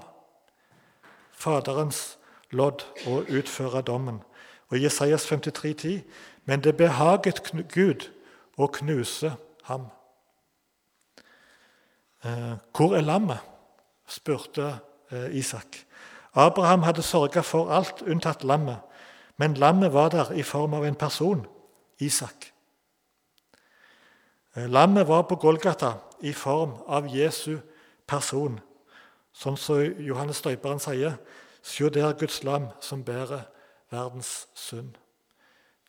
Faderens 1.33 2.19
lodd 2.51 2.85
å 3.07 3.23
utføre 3.29 3.83
dommen. 3.83 4.23
Og 4.71 4.79
Jesajas 4.79 5.27
53, 5.27 5.75
10, 5.75 6.03
Men 6.45 6.61
det 6.61 6.77
behaget 6.77 7.41
Gud 7.73 8.11
å 8.61 8.67
knuse 8.69 9.31
ham. 9.65 9.87
Eh, 12.25 12.57
hvor 12.77 12.97
er 12.97 13.01
lammet? 13.01 13.41
spurte 14.07 14.79
eh, 15.11 15.39
Isak. 15.39 15.87
Abraham 16.35 16.83
hadde 16.83 17.03
sørga 17.03 17.41
for 17.41 17.73
alt 17.73 18.03
unntatt 18.03 18.45
lammet, 18.45 18.77
men 19.37 19.55
lammet 19.55 19.93
var 19.93 20.09
der 20.09 20.33
i 20.33 20.43
form 20.43 20.75
av 20.75 20.85
en 20.87 20.95
person, 20.95 21.47
Isak. 21.99 22.53
Eh, 24.57 24.71
lammet 24.71 25.09
var 25.09 25.23
på 25.23 25.37
Golgata 25.37 25.93
i 26.21 26.33
form 26.33 26.73
av 26.87 27.07
Jesu 27.07 27.59
person. 28.07 28.61
Sånn 29.35 29.57
som 29.59 29.83
Johannes 29.99 30.43
Støyperen 30.43 30.83
sier 30.83 31.19
«Sjå 31.65 31.89
der 31.89 32.15
Guds 32.19 32.43
lam 32.45 32.69
som 32.81 33.03
bærer 33.03 33.49
verdens 33.91 34.47
synd. 34.55 34.95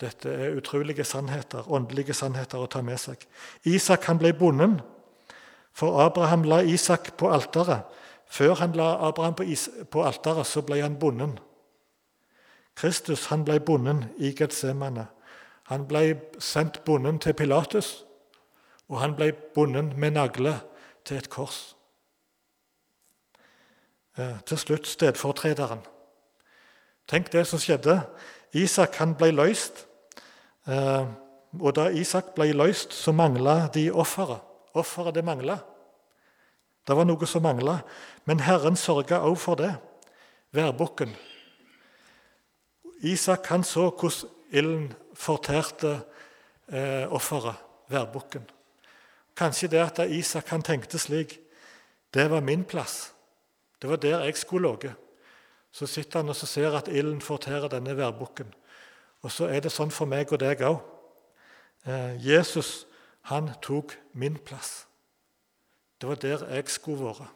Dette 0.01 0.31
er 0.31 0.55
utrolige 0.57 1.03
sannheter, 1.07 1.67
åndelige 1.71 2.13
sannheter 2.13 2.59
å 2.59 2.67
ta 2.71 2.81
med 2.83 2.99
seg. 2.99 3.21
Isak 3.63 4.09
han 4.09 4.19
ble 4.19 4.33
bonden, 4.35 4.79
for 5.75 6.01
Abraham 6.03 6.43
la 6.47 6.61
Isak 6.63 7.13
på 7.19 7.29
alteret. 7.31 7.85
Før 8.31 8.55
han 8.59 8.75
la 8.75 8.95
Abraham 9.07 9.35
på, 9.37 9.45
på 9.91 10.03
alteret, 10.03 10.47
så 10.47 10.63
ble 10.65 10.81
han 10.81 10.97
bonden. 10.99 11.37
Kristus 12.75 13.25
han 13.31 13.45
ble 13.45 13.59
bonden 13.59 14.03
i 14.17 14.33
Getsemane. 14.35 15.07
Han 15.71 15.87
ble 15.87 16.19
sendt 16.39 16.83
bonden 16.85 17.19
til 17.19 17.33
Pilatus, 17.33 18.03
og 18.89 18.99
han 19.01 19.15
ble 19.15 19.31
bonden 19.55 19.93
med 19.97 20.11
nagle 20.11 20.59
til 21.05 21.17
et 21.17 21.29
kors. 21.29 21.75
Eh, 24.17 24.37
til 24.45 24.57
slutt 24.57 24.87
stedfortrederen. 24.87 25.81
Tenk 27.07 27.31
det 27.33 27.45
som 27.47 27.59
skjedde. 27.59 27.99
Isak 28.53 28.95
han 29.01 29.15
ble 29.17 29.31
løst. 29.35 29.85
Eh, 30.67 31.07
og 31.59 31.75
da 31.75 31.89
Isak 31.89 32.33
ble 32.35 32.51
løst, 32.53 32.93
så 32.93 33.11
mangla 33.11 33.67
de 33.73 33.89
offeret. 33.91 34.41
Offeret 34.75 35.15
det 35.15 35.25
mangla. 35.25 35.57
Det 36.87 36.95
var 36.95 37.07
noe 37.07 37.27
som 37.27 37.43
mangla. 37.43 37.79
Men 38.25 38.39
Herren 38.39 38.75
sørga 38.75 39.23
også 39.23 39.43
for 39.43 39.55
det. 39.59 39.73
Værbukken. 40.53 41.15
Isak 43.05 43.47
han 43.51 43.63
så 43.63 43.89
hvordan 43.89 44.31
ilden 44.51 44.93
fortærte 45.13 46.01
eh, 46.67 47.05
offeret, 47.13 47.55
værbukken. 47.89 48.45
Kanskje 49.35 49.67
det 49.67 49.81
at 49.83 49.99
Isak 50.09 50.47
han 50.49 50.63
tenkte 50.63 50.99
slik 50.99 51.39
Det 52.13 52.29
var 52.31 52.39
min 52.41 52.63
plass. 52.63 53.13
Det 53.81 53.89
var 53.89 53.95
der 53.95 54.23
jeg 54.23 54.37
skulle 54.37 54.71
ligget. 54.71 54.93
Så 55.71 55.85
sitter 55.85 56.19
han 56.19 56.29
og 56.29 56.35
ser 56.35 56.77
at 56.77 56.87
ilden 56.87 57.21
fortærer 57.21 57.67
denne 57.67 57.97
værbukken. 57.97 58.53
Og 59.21 59.31
så 59.31 59.45
er 59.45 59.59
det 59.59 59.71
sånn 59.71 59.91
for 59.91 60.07
meg 60.07 60.31
og 60.31 60.39
deg 60.39 60.61
òg. 60.63 60.79
Eh, 61.85 62.27
Jesus 62.27 62.85
han 63.25 63.49
tok 63.61 63.97
min 64.13 64.37
plass. 64.37 64.87
Det 66.01 66.09
var 66.09 66.15
der 66.15 66.45
jeg 66.53 66.69
skulle 66.69 67.05
vært. 67.05 67.31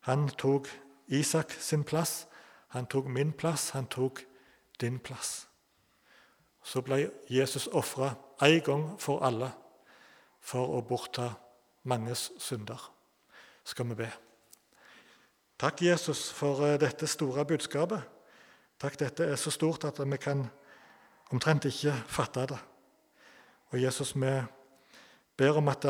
Han 0.00 0.28
tok 0.28 0.68
Isak 1.08 1.52
sin 1.52 1.84
plass, 1.84 2.26
han 2.68 2.86
tok 2.86 3.06
min 3.06 3.32
plass, 3.32 3.70
han 3.70 3.86
tok 3.86 4.24
din 4.80 4.98
plass. 4.98 5.48
Så 6.62 6.82
ble 6.84 7.10
Jesus 7.30 7.66
ofra 7.66 8.14
en 8.42 8.60
gang 8.60 8.86
for 9.00 9.24
alle 9.24 9.50
for 10.40 10.76
å 10.76 10.82
bortta 10.84 11.30
manges 11.88 12.30
synder. 12.38 12.80
Skal 13.64 13.88
vi 13.90 13.98
be. 14.02 14.08
Takk, 15.58 15.82
Jesus, 15.82 16.28
for 16.32 16.62
eh, 16.66 16.78
dette 16.80 17.06
store 17.10 17.44
budskapet. 17.44 18.04
Takk, 18.78 18.98
dette 19.00 19.26
er 19.26 19.36
så 19.36 19.50
stort 19.50 19.84
at 19.88 19.98
vi 19.98 20.18
kan 20.20 20.44
omtrent 21.34 21.66
ikke 21.68 21.96
fatte 22.06 22.46
det. 22.52 22.58
Og 23.72 23.82
Jesus, 23.82 24.14
vi 24.14 24.30
ber 25.36 25.58
om 25.58 25.68
at 25.68 25.84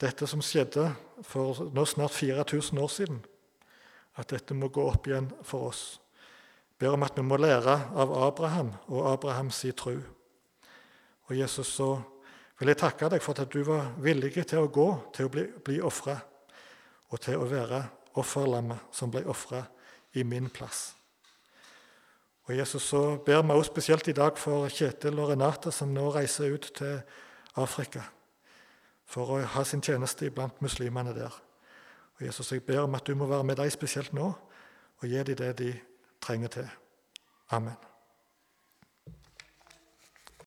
dette 0.00 0.26
som 0.26 0.42
skjedde 0.42 0.88
for 1.22 1.70
nå 1.72 1.84
snart 1.86 2.12
4000 2.12 2.78
år 2.82 2.90
siden, 2.90 3.22
at 4.18 4.30
dette 4.30 4.54
må 4.54 4.70
gå 4.72 4.84
opp 4.88 5.08
igjen 5.08 5.28
for 5.42 5.70
oss. 5.70 5.84
Ber 6.78 6.94
om 6.94 7.04
at 7.06 7.16
vi 7.18 7.24
må 7.26 7.38
lære 7.38 7.74
av 7.94 8.12
Abraham 8.26 8.72
og 8.88 9.12
Abrahams 9.12 9.64
tro. 9.76 9.94
Og 11.28 11.36
Jesus, 11.36 11.70
så 11.78 11.96
vil 12.58 12.70
jeg 12.70 12.80
takke 12.82 13.08
deg 13.10 13.22
for 13.22 13.38
at 13.40 13.50
du 13.50 13.62
var 13.66 13.94
villig 14.02 14.34
til 14.36 14.64
å 14.64 14.70
gå, 14.70 14.88
til 15.14 15.28
å 15.28 15.32
bli, 15.32 15.46
bli 15.64 15.78
ofra, 15.82 16.18
og 17.10 17.22
til 17.22 17.38
å 17.40 17.48
være 17.48 17.80
offerlammet 18.20 18.94
som 18.94 19.10
ble 19.10 19.24
ofra 19.30 19.64
i 20.14 20.22
min 20.26 20.50
plass. 20.52 20.92
Og 22.44 22.58
Jesus, 22.58 22.82
så 22.82 23.16
ber 23.24 23.42
vi 23.42 23.54
også 23.54 23.70
spesielt 23.72 24.08
i 24.08 24.16
dag 24.16 24.36
for 24.38 24.68
Kjetil 24.68 25.18
og 25.18 25.32
Renate, 25.32 25.72
som 25.72 25.94
nå 25.94 26.10
reiser 26.12 26.52
ut 26.52 26.68
til 26.76 27.00
Afrika 27.56 28.04
for 29.08 29.36
å 29.36 29.40
ha 29.54 29.64
sin 29.64 29.82
tjeneste 29.84 30.28
iblant 30.28 30.60
muslimene 30.64 31.14
der. 31.16 31.32
Og 32.18 32.26
Jesus, 32.26 32.52
Jeg 32.52 32.62
ber 32.62 32.80
om 32.80 32.94
at 32.94 33.06
du 33.06 33.14
må 33.14 33.26
være 33.26 33.44
med 33.44 33.56
dem 33.56 33.70
spesielt 33.70 34.12
nå, 34.12 34.32
og 34.96 35.08
gi 35.08 35.22
dem 35.22 35.36
det 35.36 35.58
de 35.58 35.74
trenger 36.20 36.48
til. 36.48 36.70
Amen. 37.50 37.93